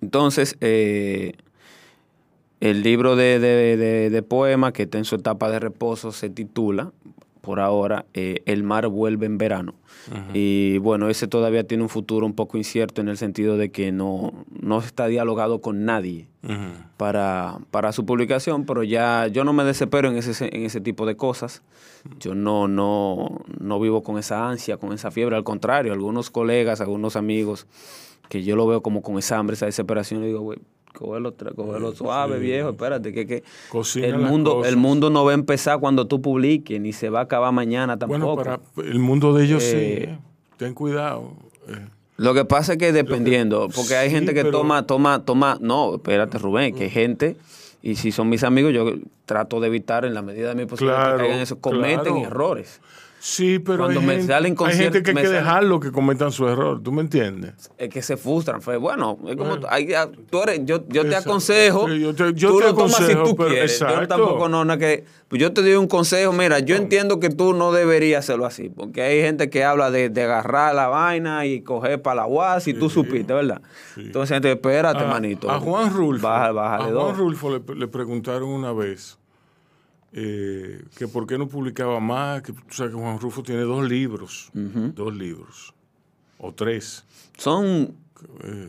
Entonces, 0.00 0.56
eh, 0.60 1.34
el 2.60 2.82
libro 2.82 3.14
de, 3.14 3.38
de, 3.38 3.76
de- 3.76 4.10
de 4.10 4.22
poemas 4.22 4.72
que 4.72 4.84
está 4.84 4.98
en 4.98 5.04
su 5.04 5.14
etapa 5.16 5.50
de 5.50 5.60
reposo 5.60 6.10
se 6.12 6.28
titula, 6.30 6.92
por 7.48 7.60
ahora, 7.60 8.04
eh, 8.12 8.42
El 8.44 8.62
mar 8.62 8.88
vuelve 8.88 9.24
en 9.24 9.38
verano. 9.38 9.74
Y 10.34 10.76
bueno, 10.78 11.08
ese 11.08 11.28
todavía 11.28 11.64
tiene 11.64 11.82
un 11.82 11.88
futuro 11.88 12.26
un 12.26 12.34
poco 12.34 12.58
incierto 12.58 13.00
en 13.00 13.08
el 13.08 13.16
sentido 13.16 13.56
de 13.56 13.70
que 13.70 13.90
no, 13.90 14.44
no 14.50 14.80
está 14.80 15.06
dialogado 15.06 15.62
con 15.62 15.86
nadie 15.86 16.28
para, 16.98 17.56
para 17.70 17.92
su 17.92 18.04
publicación, 18.04 18.66
pero 18.66 18.82
ya 18.82 19.28
yo 19.28 19.44
no 19.44 19.54
me 19.54 19.64
desespero 19.64 20.10
en 20.10 20.18
ese, 20.18 20.54
en 20.54 20.66
ese 20.66 20.82
tipo 20.82 21.06
de 21.06 21.16
cosas. 21.16 21.62
Yo 22.20 22.34
no, 22.34 22.68
no, 22.68 23.40
no 23.58 23.80
vivo 23.80 24.02
con 24.02 24.18
esa 24.18 24.46
ansia, 24.46 24.76
con 24.76 24.92
esa 24.92 25.10
fiebre. 25.10 25.34
Al 25.34 25.44
contrario, 25.44 25.94
algunos 25.94 26.28
colegas, 26.28 26.82
algunos 26.82 27.16
amigos, 27.16 27.66
que 28.28 28.42
yo 28.42 28.56
lo 28.56 28.66
veo 28.66 28.82
como 28.82 29.00
con 29.00 29.16
esa 29.16 29.38
hambre, 29.38 29.54
esa 29.54 29.64
desesperación, 29.64 30.22
y 30.22 30.26
digo, 30.26 30.40
güey, 30.40 30.58
cógelo, 30.98 31.34
cógelo 31.54 31.92
suave, 31.94 32.38
viejo, 32.38 32.70
espérate, 32.70 33.12
que, 33.12 33.26
que 33.26 33.44
Cocina 33.68 34.06
el 34.08 34.18
mundo, 34.18 34.64
el 34.64 34.76
mundo 34.76 35.10
no 35.10 35.24
va 35.24 35.30
a 35.30 35.34
empezar 35.34 35.78
cuando 35.78 36.06
tú 36.06 36.20
publiques, 36.20 36.80
ni 36.80 36.92
se 36.92 37.08
va 37.08 37.20
a 37.20 37.22
acabar 37.22 37.52
mañana 37.52 37.96
tampoco. 37.98 38.34
Bueno, 38.36 38.60
para 38.74 38.88
el 38.90 38.98
mundo 38.98 39.32
de 39.32 39.44
ellos 39.44 39.62
Eh, 39.62 39.70
sí. 39.70 40.04
eh. 40.10 40.18
Ten 40.56 40.74
cuidado. 40.74 41.32
eh. 41.68 41.86
Lo 42.16 42.34
que 42.34 42.44
pasa 42.44 42.72
es 42.72 42.78
que 42.78 42.92
dependiendo, 42.92 43.68
porque 43.74 43.94
hay 43.96 44.08
sí, 44.08 44.16
gente 44.16 44.34
que 44.34 44.42
pero- 44.42 44.58
toma, 44.58 44.86
toma, 44.86 45.24
toma, 45.24 45.56
no, 45.60 45.94
espérate 45.94 46.36
Rubén, 46.38 46.74
que 46.74 46.84
hay 46.84 46.90
gente, 46.90 47.36
y 47.80 47.94
si 47.94 48.10
son 48.10 48.28
mis 48.28 48.42
amigos, 48.42 48.72
yo 48.74 48.92
trato 49.24 49.60
de 49.60 49.68
evitar 49.68 50.04
en 50.04 50.14
la 50.14 50.22
medida 50.22 50.48
de 50.48 50.54
mi 50.56 50.66
posibilidad 50.66 50.98
Claro, 51.00 51.16
que 51.16 51.22
caigan 51.22 51.36
en 51.36 51.42
eso, 51.44 51.60
cometen 51.60 52.00
claro. 52.14 52.22
errores. 52.26 52.80
Sí, 53.20 53.58
pero 53.58 53.78
Cuando 53.78 53.98
hay, 54.00 54.06
me 54.06 54.12
gente, 54.18 54.28
salen 54.32 54.54
hay 54.64 54.76
gente 54.76 55.02
que 55.02 55.10
hay 55.10 55.16
que 55.16 55.28
dejarlo 55.28 55.80
que 55.80 55.90
cometan 55.90 56.30
su 56.30 56.46
error. 56.46 56.80
¿Tú 56.82 56.92
me 56.92 57.00
entiendes? 57.02 57.70
es 57.76 57.88
que 57.88 58.00
se 58.00 58.16
frustran. 58.16 58.62
Fue, 58.62 58.76
bueno, 58.76 59.18
es 59.26 59.36
como 59.36 59.50
Bueno. 59.50 59.66
hay- 59.70 59.92
ah, 59.94 60.08
tú 60.30 60.42
eres, 60.42 60.60
yo, 60.64 60.86
yo 60.88 61.04
te 61.08 61.16
aconsejo. 61.16 61.88
Yo 61.88 62.14
te- 62.14 62.32
yo 62.34 62.50
tú 62.50 62.58
te 62.60 62.64
lo 62.66 62.74
tomas 62.74 62.94
si 62.96 63.14
tú 63.14 63.34
pero- 63.36 63.48
quieres. 63.50 63.78
Yo 63.80 64.06
tampoco 64.08 64.48
no, 64.48 64.64
no 64.64 64.78
que. 64.78 65.04
Pues 65.26 65.42
yo 65.42 65.52
te 65.52 65.60
doy 65.62 65.74
un 65.74 65.88
consejo, 65.88 66.32
mira, 66.32 66.58
yo 66.60 66.74
entiendo 66.76 67.20
que 67.20 67.28
tú 67.28 67.52
no 67.52 67.70
deberías 67.72 68.20
hacerlo 68.24 68.46
así, 68.46 68.70
porque 68.70 69.02
hay 69.02 69.20
gente 69.20 69.50
que 69.50 69.62
habla 69.62 69.90
de, 69.90 70.08
de 70.08 70.22
agarrar 70.22 70.74
la 70.74 70.86
vaina 70.88 71.44
y 71.44 71.60
coger 71.60 72.00
para 72.00 72.22
la 72.22 72.26
UAS 72.26 72.66
y 72.68 72.72
tú 72.74 72.88
supiste, 72.88 73.34
¿verdad? 73.34 73.60
Entonces, 73.96 74.34
gente, 74.36 74.50
espérate, 74.52 75.04
a, 75.04 75.06
manito. 75.06 75.50
a 75.50 75.60
Juan 75.60 75.92
Rulfo, 75.92 76.26
Baja, 76.28 76.52
bájale 76.52 76.84
a 76.84 76.90
dos. 76.92 77.04
Juan 77.04 77.16
Rulfo 77.16 77.50
le, 77.50 77.74
le 77.74 77.88
preguntaron 77.88 78.48
una 78.48 78.72
vez 78.72 79.18
eh, 80.12 80.82
que 80.96 81.06
por 81.08 81.26
qué 81.26 81.38
no 81.38 81.48
publicaba 81.48 82.00
más, 82.00 82.42
que 82.42 82.52
tú 82.52 82.62
sabes 82.70 82.92
que 82.94 82.98
Juan 83.00 83.18
Rulfo 83.20 83.42
tiene 83.42 83.62
dos 83.62 83.88
libros, 83.88 84.50
dos 84.54 85.14
libros, 85.14 85.74
o 86.38 86.52
tres. 86.52 87.04
Son. 87.36 87.94
Eh, 88.44 88.68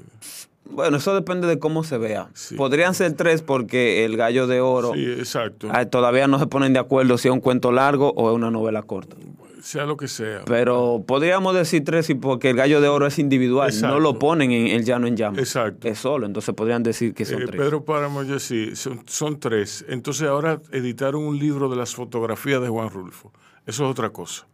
Bueno, 0.71 0.97
eso 0.97 1.15
depende 1.15 1.47
de 1.47 1.57
cómo 1.57 1.83
se 1.83 1.97
vea. 1.97 2.29
Sí. 2.35 2.55
Podrían 2.55 2.93
ser 2.93 3.13
tres 3.13 3.41
porque 3.41 4.05
el 4.05 4.15
gallo 4.17 4.45
de 4.45 4.61
oro 4.61 4.93
sí, 4.93 5.03
exacto. 5.03 5.67
ah, 5.71 5.85
todavía 5.85 6.27
no 6.27 6.37
se 6.37 6.45
ponen 6.45 6.73
de 6.73 6.79
acuerdo 6.79 7.17
si 7.17 7.27
es 7.27 7.33
un 7.33 7.39
cuento 7.41 7.71
largo 7.71 8.11
o 8.15 8.29
es 8.29 8.35
una 8.35 8.51
novela 8.51 8.83
corta. 8.83 9.15
Sea 9.61 9.85
lo 9.85 9.97
que 9.97 10.07
sea. 10.07 10.43
Pero 10.45 11.03
podríamos 11.05 11.53
decir 11.53 11.83
tres 11.83 12.09
porque 12.21 12.51
el 12.51 12.55
gallo 12.55 12.79
de 12.81 12.87
oro 12.87 13.05
es 13.07 13.19
individual, 13.19 13.69
Exacto. 13.69 13.95
no 13.95 13.99
lo 13.99 14.17
ponen 14.17 14.51
en 14.51 14.67
el 14.67 14.85
llano 14.85 15.05
en 15.07 15.17
llama. 15.17 15.37
Exacto. 15.39 15.87
Es 15.87 15.99
solo, 15.99 16.25
entonces 16.25 16.55
podrían 16.55 16.81
decir 16.83 17.13
que 17.13 17.25
son 17.25 17.41
Eh, 17.41 17.45
tres. 17.47 17.59
Pedro 17.61 17.83
Páramo, 17.83 18.23
yo 18.23 18.39
sí, 18.39 18.75
son, 18.75 19.03
son 19.07 19.39
tres. 19.39 19.83
Entonces 19.89 20.27
ahora 20.27 20.61
editaron 20.71 21.23
un 21.23 21.37
libro 21.37 21.69
de 21.69 21.75
las 21.75 21.93
fotografías 21.93 22.61
de 22.61 22.69
Juan 22.69 22.89
Rulfo. 22.89 23.33
Eso 23.65 23.85
es 23.85 23.91
otra 23.91 24.09
cosa. 24.11 24.47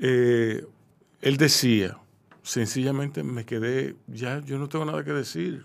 Eh, 0.00 0.64
él 1.22 1.36
decía, 1.38 1.96
sencillamente 2.42 3.22
me 3.22 3.44
quedé, 3.46 3.96
ya 4.06 4.40
yo 4.44 4.58
no 4.58 4.68
tengo 4.68 4.84
nada 4.84 5.02
que 5.04 5.12
decir. 5.12 5.64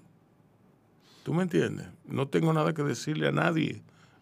¿Tú 1.23 1.33
me 1.33 1.43
entiendes? 1.43 1.85
No 2.05 2.27
tengo 2.29 2.51
nada 2.53 2.73
que 2.73 2.81
decirle 2.83 3.27
a 3.27 3.31
nadie. 3.31 3.81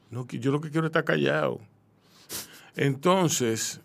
No, 0.09 0.27
yo 0.27 0.51
lo 0.51 0.59
que 0.59 0.69
quiero 0.71 0.87
es 0.87 0.89
estar 0.89 1.03
callado. 1.05 1.59
Entonces, 2.75 3.81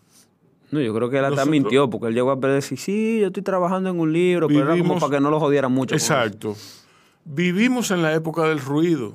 No, 0.74 0.80
yo 0.80 0.92
creo 0.92 1.08
que 1.08 1.18
él 1.18 1.24
hasta 1.24 1.44
mintió 1.46 1.88
porque 1.88 2.08
él 2.08 2.14
llegó 2.14 2.32
a 2.32 2.36
decir, 2.36 2.76
sí, 2.78 3.20
yo 3.20 3.28
estoy 3.28 3.42
trabajando 3.44 3.90
en 3.90 4.00
un 4.00 4.12
libro, 4.12 4.48
pero 4.48 4.62
era 4.72 4.76
como 4.76 4.98
para 4.98 5.16
que 5.16 5.20
no 5.20 5.30
lo 5.30 5.38
jodieran 5.38 5.70
mucho. 5.72 5.94
Exacto. 5.94 6.56
Vivimos 7.24 7.90
en 7.92 8.02
la 8.02 8.12
época 8.12 8.42
del 8.48 8.60
ruido. 8.60 9.14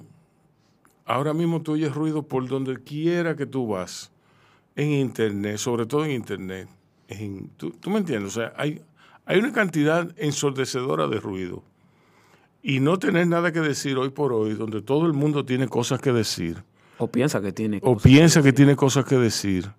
Ahora 1.06 1.34
mismo 1.34 1.62
tú 1.62 1.74
oyes 1.74 1.94
ruido 1.94 2.24
por 2.24 2.48
donde 2.48 2.82
quiera 2.84 3.36
que 3.36 3.46
tú 3.46 3.68
vas. 3.68 4.12
En 4.76 4.92
Internet, 4.92 5.58
sobre 5.58 5.86
todo 5.86 6.06
en 6.06 6.12
Internet. 6.12 6.70
En- 7.08 7.50
¿tú, 7.58 7.72
tú 7.72 7.90
me 7.90 7.98
entiendes? 8.00 8.38
O 8.38 8.40
sea, 8.40 8.54
hay, 8.56 8.82
hay 9.26 9.40
una 9.40 9.52
cantidad 9.52 10.08
ensordecedora 10.18 11.08
de 11.08 11.20
ruido. 11.20 11.64
Y 12.62 12.80
no 12.80 12.98
tener 13.00 13.28
nada 13.28 13.52
que 13.52 13.60
decir 13.60 13.98
hoy 13.98 14.10
por 14.10 14.32
hoy, 14.34 14.54
donde 14.54 14.82
todo 14.82 15.06
el 15.08 15.14
mundo 15.14 15.44
tiene 15.46 15.68
cosas 15.68 16.00
que 16.00 16.12
decir, 16.14 16.64
O 16.98 17.08
piensa 17.08 17.42
que 17.42 17.52
tiene. 17.52 17.80
o 17.84 17.98
piensa 17.98 18.42
que 18.42 18.54
tiene 18.54 18.76
cosas 18.76 19.06
que 19.06 19.16
decir, 19.18 19.72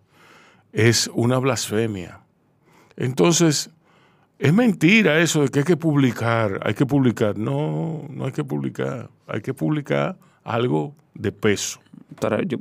es 0.72 1.10
una 1.14 1.38
blasfemia. 1.38 2.20
Entonces, 2.96 3.70
es 4.38 4.52
mentira 4.52 5.20
eso 5.20 5.42
de 5.42 5.48
que 5.48 5.60
hay 5.60 5.64
que 5.64 5.76
publicar, 5.76 6.60
hay 6.64 6.74
que 6.74 6.86
publicar. 6.86 7.36
No, 7.36 8.06
no 8.08 8.24
hay 8.24 8.32
que 8.32 8.44
publicar. 8.44 9.10
Hay 9.26 9.42
que 9.42 9.54
publicar 9.54 10.18
algo 10.44 10.94
de 11.14 11.32
peso. 11.32 11.80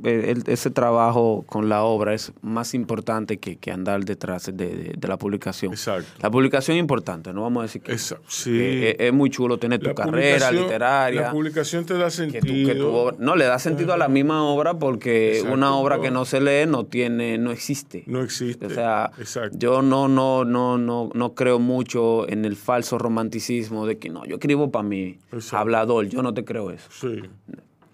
Eh, 0.04 0.34
ese 0.46 0.70
trabajo 0.70 1.44
con 1.46 1.68
la 1.68 1.82
obra 1.82 2.14
es 2.14 2.32
más 2.42 2.74
importante 2.74 3.38
que, 3.38 3.56
que 3.56 3.70
andar 3.72 4.04
detrás 4.04 4.46
de, 4.46 4.52
de- 4.52 4.94
de 4.96 5.08
la 5.08 5.16
publicación. 5.18 5.72
Exacto. 5.72 6.08
La 6.22 6.30
publicación 6.30 6.76
es 6.76 6.80
importante, 6.80 7.32
no 7.32 7.42
vamos 7.42 7.60
a 7.60 7.62
decir 7.64 7.82
que, 7.82 7.92
Esa- 7.92 8.18
sí. 8.28 8.50
que 8.52 8.90
es, 8.90 8.96
es 9.00 9.12
muy 9.12 9.28
chulo 9.30 9.58
tener 9.58 9.80
tu 9.80 9.88
La 9.88 9.94
carrera 9.94 10.50
literaria. 10.52 11.20
La 11.22 11.30
publicación 11.32 11.84
te 11.84 11.94
da 11.94 12.04
que 12.06 12.10
sentido. 12.10 12.40
tu- 12.42 12.68
que 12.68 12.74
tu 12.74 12.86
obra- 12.88 13.16
no 13.18 13.36
le 13.36 13.44
da 13.44 13.58
sentido 13.58 13.92
a 13.92 13.96
la 13.98 14.08
misma 14.08 14.44
obra 14.44 14.74
porque 14.78 15.32
Exacto, 15.38 15.54
una 15.54 15.74
obra 15.74 16.00
que 16.00 16.10
no. 16.10 16.24
se 16.24 16.40
lee 16.40 16.66
no 16.68 16.84
tiene 16.86 17.38
no 17.38 17.50
existe 17.50 18.04
No 18.06 18.22
existe. 18.22 18.66
o 18.66 18.70
sea 18.70 19.10
Exacto. 19.18 19.56
yo 19.58 19.82
no 19.82 20.08
no 20.08 20.44
no 20.44 20.78
no 20.78 21.10
no 21.12 21.34
creo 21.34 21.58
mucho 21.58 22.28
en 22.28 22.44
el 22.44 22.56
falso 22.56 22.98
romanticismo 22.98 23.86
de 23.86 23.98
que 23.98 24.08
no 24.10 24.24
yo 24.26 24.36
escribo 24.36 24.70
para 24.70 24.82
mí 24.82 25.18
Exacto. 25.32 25.56
hablador 25.58 26.06
yo 26.06 26.22
no 26.22 26.32
te 26.34 26.44
creo 26.44 26.70
eso 26.70 26.88
Sí. 26.90 27.22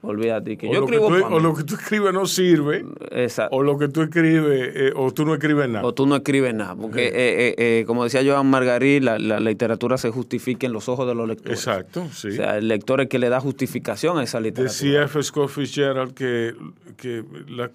Olvídate 0.07 0.57
que 0.57 0.69
O, 0.69 0.73
yo 0.73 0.81
lo 0.81 0.87
que 0.87 0.95
escribo 0.95 1.15
tú, 1.17 1.23
para 1.23 1.35
o 1.35 1.41
lo 1.41 1.55
que 1.55 1.65
tú 1.65 1.75
escribes 1.75 2.13
no 2.15 2.27
sirve, 2.27 2.85
Exacto. 3.11 3.57
o 3.57 3.63
lo 3.63 3.77
que 3.79 3.89
tú 3.89 4.03
escribes, 4.03 4.73
eh, 4.75 4.93
o 4.95 5.13
tú 5.13 5.25
no 5.27 5.35
escribes 5.35 5.69
nada. 5.69 5.85
o 5.85 5.93
tú 5.95 6.07
no 6.07 6.17
escribes 6.17 6.55
nada 6.55 6.75
porque 6.77 7.01
Sí. 7.01 7.07
eh, 7.15 7.55
eh, 7.59 7.81
eh, 7.81 7.85
como 7.87 8.05
decía 8.05 8.23
Joan 8.25 8.47
Margarit 8.49 9.03
la, 9.03 9.19
la 9.19 9.41
literatura 9.41 9.99
se 9.99 10.11
justifica 10.11 10.67
en 10.67 10.73
los 10.73 10.89
ojos 10.89 11.07
de 11.07 11.15
los 11.15 11.27
lectores 11.29 11.59
Exacto, 11.59 12.07
sí. 12.13 12.29
o 12.29 12.33
sea 12.33 12.57
el 12.59 12.69
lector 12.69 13.01
es 13.01 13.09
que 13.09 13.19
le 13.19 13.29
da 13.29 13.41
justificación 13.41 14.19
a 14.19 14.23
esa 14.23 14.39
literatura 14.41 14.73
Decía 14.73 15.03
F. 15.05 15.23
Scott 15.23 15.49
Fitzgerald 15.51 16.15
que, 16.15 16.55
que 16.97 17.25
la, 17.49 17.71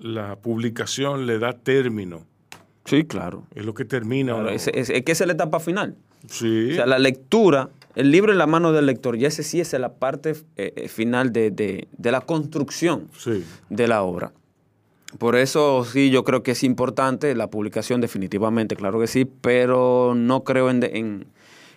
la- 0.00 0.36
publicación 0.36 1.26
le 1.26 1.38
da 1.38 1.52
término. 1.52 2.24
sí 2.84 3.04
claro 3.04 3.44
Es 3.54 3.64
lo 3.64 3.74
que 3.74 3.84
termina. 3.84 4.34
Claro, 4.34 4.48
es, 4.50 4.68
es- 4.68 4.90
es 4.90 5.02
que 5.02 5.12
es 5.12 5.26
la 5.26 5.32
etapa 5.32 5.60
final 5.60 5.96
sí. 6.28 6.70
O 6.72 6.74
sea, 6.76 6.86
la 6.86 6.98
lectura, 6.98 7.68
el 7.94 8.10
libro 8.10 8.32
en 8.32 8.38
la 8.38 8.46
mano 8.46 8.72
del 8.72 8.86
lector, 8.86 9.16
y 9.16 9.24
ese 9.24 9.42
sí 9.42 9.60
es 9.60 9.72
la 9.74 9.94
parte 9.94 10.30
eh, 10.56 10.72
eh, 10.76 10.88
final 10.88 11.32
de, 11.32 11.50
de- 11.50 11.88
de 11.96 12.10
la 12.12 12.20
construcción 12.20 13.08
sí. 13.16 13.44
de 13.70 13.88
la 13.88 14.02
obra. 14.02 14.32
Por 15.18 15.36
eso 15.36 15.84
sí, 15.84 16.10
yo 16.10 16.24
creo 16.24 16.42
que 16.42 16.50
es 16.52 16.64
importante 16.64 17.34
la 17.36 17.48
publicación 17.48 18.00
definitivamente, 18.00 18.74
claro 18.74 18.98
que 18.98 19.06
sí, 19.06 19.24
pero 19.24 20.14
no 20.16 20.42
creo 20.42 20.70
en, 20.70 20.82
en, 20.82 21.26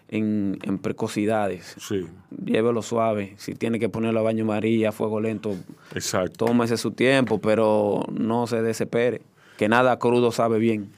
en- 0.10 0.58
en 0.64 0.78
precocidades. 0.80 1.76
Sí. 1.80 2.08
Llévelo 2.44 2.82
suave, 2.82 3.36
si 3.38 3.54
tiene 3.54 3.78
que 3.78 3.90
ponerlo 3.90 4.20
a 4.22 4.24
baño 4.24 4.44
María, 4.44 4.90
a 4.90 4.92
fuego 4.92 5.20
lento, 5.22 5.56
Exacto. 5.94 6.46
tómese 6.46 6.78
su 6.78 6.92
tiempo, 6.92 7.40
pero 7.40 8.06
no 8.12 8.48
se 8.48 8.64
desespere, 8.64 9.22
que 9.58 9.70
nada 9.70 10.00
crudo 10.00 10.32
sabe 10.32 10.58
bien. 10.58 10.90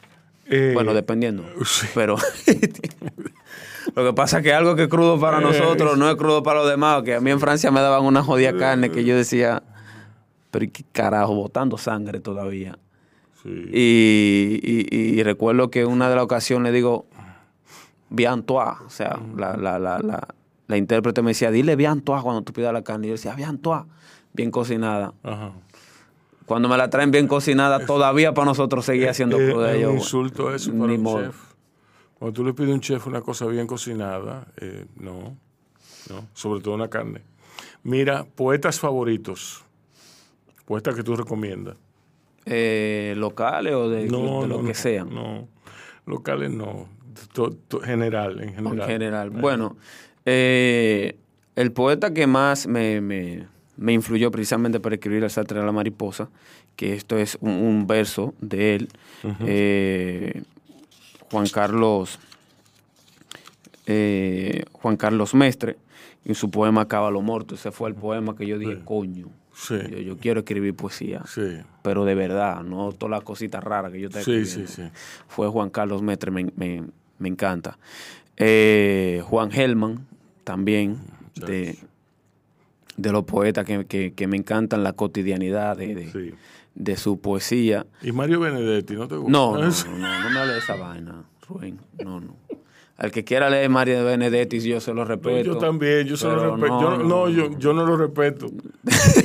Eh, 0.46 0.72
Bueno, 0.74 0.94
dependiendo. 0.94 1.44
sí. 1.66 1.88
Pero 1.94 2.16
lo 3.96 4.06
que 4.06 4.14
pasa 4.14 4.38
es 4.38 4.44
que 4.44 4.54
algo 4.54 4.76
que 4.76 4.84
es 4.84 4.88
crudo 4.90 5.20
para 5.20 5.40
Eh, 5.40 5.42
nosotros 5.42 5.98
no 5.98 6.10
es 6.10 6.16
crudo 6.16 6.44
para 6.44 6.60
los 6.60 6.70
demás. 6.70 7.04
Que 7.04 7.16
a 7.16 7.22
mí 7.22 7.32
en 7.32 7.40
Francia 7.40 7.72
me 7.72 7.80
daban 7.82 8.04
una 8.06 8.24
jodida 8.24 8.56
carne 8.58 8.90
que 8.92 9.04
yo 9.04 9.16
decía, 9.16 9.64
pero 10.52 10.66
¿y 10.66 10.70
¿qué 10.70 10.84
carajo? 10.92 11.36
Botando 11.36 11.78
sangre 11.78 12.20
todavía. 12.20 12.78
Sí. 13.44 13.50
Y, 13.74 14.60
y- 14.64 15.20
y 15.20 15.24
recuerdo 15.24 15.70
que 15.72 15.86
una 15.86 16.10
de 16.10 16.16
las 16.16 16.24
ocasiones 16.26 16.74
digo, 16.74 17.06
bien 18.10 18.44
toi. 18.44 18.74
O 18.86 18.90
sea, 18.90 19.20
la, 19.38 19.56
la, 19.56 19.80
la, 19.80 20.00
la, 20.00 20.28
la 20.68 20.78
intérprete 20.78 21.22
me 21.22 21.32
decía, 21.32 21.50
dile 21.52 21.76
bien 21.76 22.02
toi 22.02 22.22
cuando 22.22 22.42
tú 22.42 22.52
pidas 22.54 22.74
la 22.74 22.82
carne. 22.84 23.08
Y 23.08 23.10
yo 23.10 23.14
decía, 23.16 23.34
bien 23.36 23.58
toi, 23.60 23.84
bien 24.34 24.52
cocinada. 24.52 25.14
Ajá. 25.24 25.52
Cuando 26.46 26.68
me 26.68 26.78
la 26.78 26.90
traen 26.90 27.12
bien 27.12 27.28
cocinada, 27.28 27.86
todavía 27.86 28.34
para 28.34 28.46
nosotros 28.46 28.84
seguía 28.84 29.14
siendo 29.14 29.40
Eh, 29.40 29.52
cruda. 29.52 29.74
es 29.74 29.86
un 29.86 29.94
insulto 29.94 30.54
eso 30.54 30.72
para 30.72 30.88
ni 30.88 30.96
un 30.96 31.04
modo. 31.04 31.26
chef. 31.26 31.36
Cuando 32.20 32.34
tú 32.34 32.44
le 32.44 32.54
pides 32.54 32.72
a 32.72 32.74
un 32.74 32.82
chef 32.82 33.08
una 33.08 33.22
cosa 33.22 33.46
bien 33.48 33.66
cocinada, 33.66 34.48
eh, 34.58 34.86
no, 34.98 35.38
no, 36.10 36.28
sobre 36.34 36.62
todo 36.62 36.76
una 36.76 36.90
carne. 36.90 37.22
Mira, 37.84 38.26
poetas 38.26 38.80
favoritos, 38.80 39.64
poetas 40.66 40.96
que 40.96 41.04
tú 41.04 41.16
recomiendas. 41.16 41.76
eh, 42.46 43.14
locales 43.18 43.74
o 43.74 43.90
de, 43.90 44.08
No, 44.08 44.42
de 44.42 44.48
lo 44.48 44.62
no, 44.62 44.68
que 44.68 44.74
sean. 44.74 45.14
No, 45.14 45.48
locales 46.06 46.52
no, 46.52 46.88
to- 47.34 47.52
to- 47.68 47.80
general, 47.82 48.42
en 48.42 48.50
En 48.50 48.56
general. 48.56 48.88
general. 48.88 49.30
Bueno, 49.30 49.78
eh, 50.26 51.16
el 51.56 51.72
poeta 51.72 52.14
que 52.14 52.26
más 52.28 52.66
me, 52.68 53.02
me- 53.02 53.48
me 53.78 53.94
influyó 53.94 54.32
precisamente 54.32 54.80
para 54.80 54.96
escribir 54.96 55.24
El 55.24 55.30
Sartre 55.30 55.60
de 55.60 55.66
la 55.66 55.72
Mariposa, 55.72 56.30
que 56.76 56.94
esto 56.96 57.18
es 57.18 57.38
un, 57.40 57.52
un 57.52 57.88
verso 57.88 58.34
de 58.42 58.76
él, 58.76 58.90
eh, 59.46 60.42
Juan 61.32 61.48
Carlos 61.48 62.20
eh, 63.88 64.64
Juan 64.72 64.98
Carlos 64.98 65.34
Mestre, 65.34 65.78
y 66.26 66.36
su 66.36 66.52
poema 66.52 66.88
Cábalo 66.88 67.22
Morto. 67.22 67.56
Ese 67.56 67.72
fue 67.72 67.90
el 67.90 67.96
poema 67.96 68.36
que 68.36 68.46
yo 68.46 68.58
dije, 68.58 68.80
coño, 68.86 69.28
Sí, 69.54 69.76
yo, 69.92 69.98
yo 69.98 70.18
quiero 70.18 70.40
escribir 70.42 70.74
poesía. 70.76 71.24
sí, 71.28 71.58
pero 71.82 72.06
de 72.06 72.16
verdad, 72.16 72.62
no 72.64 72.92
todas 72.94 73.12
las 73.12 73.24
cositas 73.24 73.64
raras 73.64 73.92
que 73.92 74.00
yo 74.00 74.10
te 74.10 74.24
Sí, 74.24 74.46
sí, 74.46 74.68
sí. 74.68 74.84
Fue 75.28 75.48
Juan 75.50 75.70
Carlos 75.70 76.02
Mestre, 76.02 76.32
me, 76.32 76.46
me- 76.56 76.84
me 77.18 77.28
encanta. 77.30 77.78
Eh, 78.38 79.22
Juan 79.26 79.52
Gelman, 79.52 80.06
también, 80.46 80.98
de, 81.36 81.78
de 82.96 83.12
los 83.12 83.24
poetas 83.26 83.66
que, 83.66 83.86
que- 83.86 84.14
que 84.14 84.28
me 84.28 84.38
encantan 84.38 84.84
la 84.84 84.94
cotidianidad 84.94 85.76
de, 85.78 85.96
de- 85.96 86.12
sí. 86.12 86.34
De 86.80 86.98
su 86.98 87.20
poesía. 87.22 87.86
Y 88.02 88.12
Mario 88.12 88.40
Benedetti, 88.40 88.96
¿no 88.96 89.08
te 89.08 89.16
gusta? 89.16 89.32
No, 89.32 89.54
no, 89.54 89.60
no, 89.68 89.98
no, 89.98 90.24
no 90.24 90.30
me 90.32 90.40
hables 90.40 90.56
de 90.56 90.60
esa 90.60 90.76
vaina, 90.76 91.24
Rubén. 91.48 91.78
No, 92.00 92.20
no. 92.20 92.36
Al 92.98 93.12
que 93.12 93.24
quiera 93.24 93.50
leer 93.50 93.70
de 93.72 94.04
Benedetti, 94.04 94.60
yo 94.60 94.82
se 94.82 94.94
lo 94.94 95.06
respeto. 95.06 95.54
yo 95.54 95.58
también, 95.58 96.06
yo 96.06 96.18
se 96.18 96.26
lo 96.28 96.58
respeto. 96.58 96.82
yo, 96.82 96.98
no, 96.98 97.30
yo, 97.30 97.58
yo 97.58 97.74
no 97.74 97.86
lo 97.86 97.96
respeto. 97.96 98.48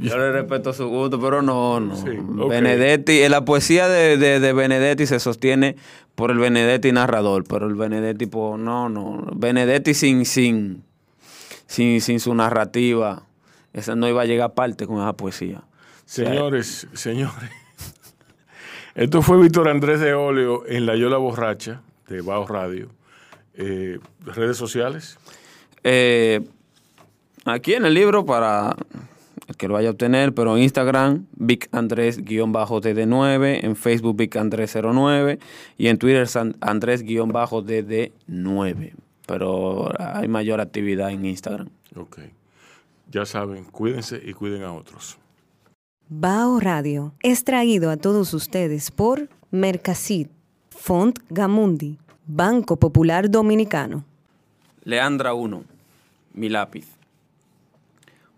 Yo 0.00 0.16
le 0.16 0.30
respeto 0.32 0.72
su 0.72 0.86
gusto, 0.88 1.20
pero 1.20 1.42
no, 1.42 1.80
no. 1.80 1.96
Sí. 1.96 2.10
Benedetti, 2.48 3.22
eh, 3.22 3.28
la 3.28 3.44
poesía 3.44 3.88
de, 3.88 4.16
de- 4.16 4.38
de 4.38 4.52
Benedetti 4.52 5.04
se 5.06 5.18
sostiene 5.18 5.74
por 6.14 6.30
el 6.30 6.38
Benedetti 6.38 6.92
narrador, 6.92 7.44
pero 7.44 7.66
el 7.66 7.74
Benedetti, 7.74 8.26
no, 8.32 8.88
no. 8.88 9.26
Benedetti 9.34 9.92
sin, 9.94 10.24
sin, 10.26 10.84
sin, 11.66 12.00
sin 12.00 12.20
su 12.20 12.34
narrativa, 12.34 13.24
esa 13.72 13.96
no 13.96 14.08
iba 14.08 14.22
a 14.22 14.26
llegar 14.26 14.50
aparte 14.50 14.86
con 14.86 14.98
esa 14.98 15.12
poesía. 15.14 15.62
Señores, 16.14 16.88
señores. 16.92 17.50
Esto 18.96 19.22
fue 19.22 19.40
Víctor 19.40 19.68
Andrés 19.68 20.00
de 20.00 20.12
Óleo 20.12 20.66
en 20.66 20.84
La 20.84 20.96
Yola 20.96 21.18
Borracha 21.18 21.82
de 22.08 22.20
Bao 22.20 22.48
Radio. 22.48 22.88
Eh, 23.54 24.00
redes 24.24 24.56
sociales. 24.56 25.20
Eh, 25.84 26.40
aquí 27.44 27.74
en 27.74 27.84
el 27.84 27.94
libro 27.94 28.26
para 28.26 28.74
el 29.46 29.56
que 29.56 29.68
lo 29.68 29.74
vaya 29.74 29.90
a 29.90 29.92
obtener, 29.92 30.34
pero 30.34 30.56
en 30.56 30.64
Instagram, 30.64 31.26
Vic 31.36 31.68
Andrés-DD9, 31.70 33.60
en 33.64 33.76
Facebook 33.76 34.16
Vic 34.16 34.34
Andrés09 34.34 35.38
y 35.78 35.86
en 35.86 35.96
Twitter 35.96 36.26
San- 36.26 36.56
Andrés-DD9. 36.60 38.94
Pero 39.26 39.92
hay 40.00 40.26
mayor 40.26 40.60
actividad 40.60 41.10
en 41.12 41.24
Instagram. 41.24 41.68
Ok. 41.94 42.18
Ya 43.12 43.24
saben, 43.24 43.62
cuídense 43.62 44.20
y 44.24 44.32
cuiden 44.32 44.64
a 44.64 44.72
otros. 44.72 45.16
Bao 46.12 46.58
Radio 46.58 47.14
es 47.22 47.44
traído 47.44 47.88
a 47.88 47.96
todos 47.96 48.34
ustedes 48.34 48.90
por 48.90 49.28
Mercasit, 49.52 50.28
Font 50.70 51.20
Gamundi, 51.28 51.98
Banco 52.26 52.78
Popular 52.78 53.30
Dominicano. 53.30 54.04
Leandra 54.82 55.34
1, 55.34 55.62
mi 56.34 56.48
lápiz. 56.48 56.88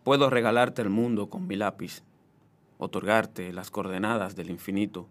Puedo 0.04 0.28
regalarte 0.28 0.82
el 0.82 0.90
mundo 0.90 1.30
con 1.30 1.46
mi 1.46 1.56
lápiz, 1.56 2.02
otorgarte 2.76 3.54
las 3.54 3.70
coordenadas 3.70 4.36
del 4.36 4.50
infinito, 4.50 5.06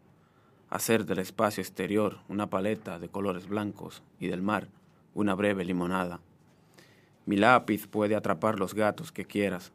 hacer 0.70 1.06
del 1.06 1.18
espacio 1.18 1.62
exterior 1.62 2.20
una 2.30 2.46
paleta 2.48 3.00
de 3.00 3.10
colores 3.10 3.48
blancos 3.48 4.04
y 4.20 4.28
del 4.28 4.44
mar 4.44 4.68
una 5.16 5.34
breve 5.34 5.66
limonada. 5.66 6.20
Mi 7.26 7.38
lápiz 7.38 7.88
puede 7.88 8.16
atrapar 8.16 8.60
los 8.60 8.76
gatos 8.76 9.12
que 9.12 9.26
quieras, 9.26 9.72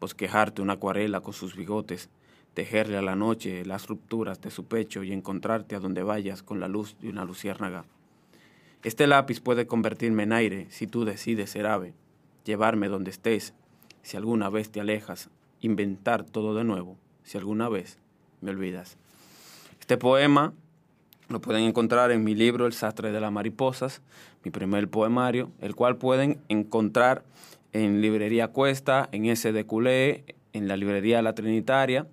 bosquejarte 0.00 0.60
una 0.60 0.74
acuarela 0.74 1.22
con 1.22 1.32
sus 1.32 1.56
bigotes, 1.56 2.10
tejerle 2.56 2.96
a 2.96 3.02
la 3.02 3.16
noche 3.16 3.66
las 3.66 3.86
rupturas 3.86 4.40
de 4.40 4.50
su 4.50 4.64
pecho 4.64 5.02
y 5.02 5.12
encontrarte 5.12 5.76
a 5.76 5.78
donde 5.78 6.02
vayas 6.02 6.42
con 6.42 6.58
la 6.58 6.68
luz 6.68 6.96
de 7.02 7.10
una 7.10 7.26
luciérnaga. 7.26 7.84
Este 8.82 9.06
lápiz 9.06 9.40
puede 9.40 9.66
convertirme 9.66 10.22
en 10.22 10.32
aire 10.32 10.66
si 10.70 10.86
tú 10.86 11.04
decides 11.04 11.50
ser 11.50 11.66
ave, 11.66 11.92
llevarme 12.46 12.88
donde 12.88 13.10
estés, 13.10 13.52
si 14.00 14.16
alguna 14.16 14.48
vez 14.48 14.70
te 14.70 14.80
alejas, 14.80 15.28
inventar 15.60 16.24
todo 16.24 16.54
de 16.54 16.64
nuevo, 16.64 16.96
si 17.24 17.36
alguna 17.36 17.68
vez 17.68 17.98
me 18.40 18.52
olvidas. 18.52 18.96
Este 19.78 19.98
poema 19.98 20.54
lo 21.28 21.42
pueden 21.42 21.64
encontrar 21.64 22.10
en 22.10 22.24
mi 22.24 22.34
libro 22.34 22.64
El 22.64 22.72
sastre 22.72 23.12
de 23.12 23.20
las 23.20 23.32
mariposas, 23.32 24.00
mi 24.44 24.50
primer 24.50 24.88
poemario, 24.88 25.50
el 25.60 25.74
cual 25.74 25.98
pueden 25.98 26.40
encontrar 26.48 27.22
en 27.74 28.00
Librería 28.00 28.48
Cuesta, 28.48 29.10
en 29.12 29.26
S 29.26 29.52
de 29.52 29.66
Culé, 29.66 30.24
en 30.54 30.68
la 30.68 30.78
Librería 30.78 31.20
La 31.20 31.34
Trinitaria, 31.34 32.06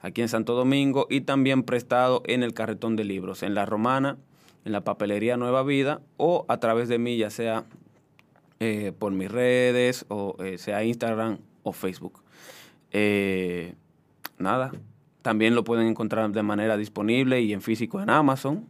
aquí 0.00 0.22
en 0.22 0.28
Santo 0.28 0.54
Domingo, 0.54 1.06
y 1.10 1.22
también 1.22 1.62
prestado 1.62 2.22
en 2.26 2.42
el 2.42 2.54
carretón 2.54 2.96
de 2.96 3.04
libros, 3.04 3.42
en 3.42 3.54
La 3.54 3.66
Romana, 3.66 4.16
en 4.64 4.72
la 4.72 4.82
papelería 4.82 5.36
Nueva 5.36 5.62
Vida, 5.62 6.00
o 6.16 6.44
a 6.48 6.58
través 6.58 6.88
de 6.88 6.98
mí, 6.98 7.16
ya 7.16 7.30
sea 7.30 7.64
eh, 8.58 8.92
por 8.98 9.12
mis 9.12 9.30
redes, 9.30 10.04
o 10.08 10.36
eh, 10.42 10.58
sea 10.58 10.84
Instagram 10.84 11.38
o 11.62 11.72
Facebook. 11.72 12.22
Eh, 12.92 13.74
nada, 14.38 14.72
también 15.22 15.54
lo 15.54 15.64
pueden 15.64 15.86
encontrar 15.86 16.30
de 16.30 16.42
manera 16.42 16.76
disponible 16.76 17.40
y 17.40 17.52
en 17.52 17.62
físico 17.62 18.02
en 18.02 18.10
Amazon, 18.10 18.68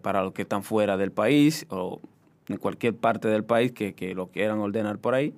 para 0.00 0.22
los 0.22 0.32
que 0.32 0.42
están 0.42 0.62
fuera 0.62 0.96
del 0.96 1.10
país 1.10 1.66
o 1.70 2.00
en 2.48 2.56
cualquier 2.56 2.94
parte 2.94 3.26
del 3.26 3.42
país 3.42 3.72
que, 3.72 3.94
que 3.94 4.14
lo 4.14 4.28
quieran 4.28 4.60
ordenar 4.60 4.98
por 4.98 5.14
ahí. 5.14 5.34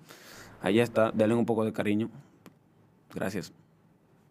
Allá 0.60 0.82
está, 0.82 1.12
denle 1.12 1.34
un 1.34 1.46
poco 1.46 1.64
de 1.64 1.72
cariño. 1.72 2.10
Gracias. 3.14 3.54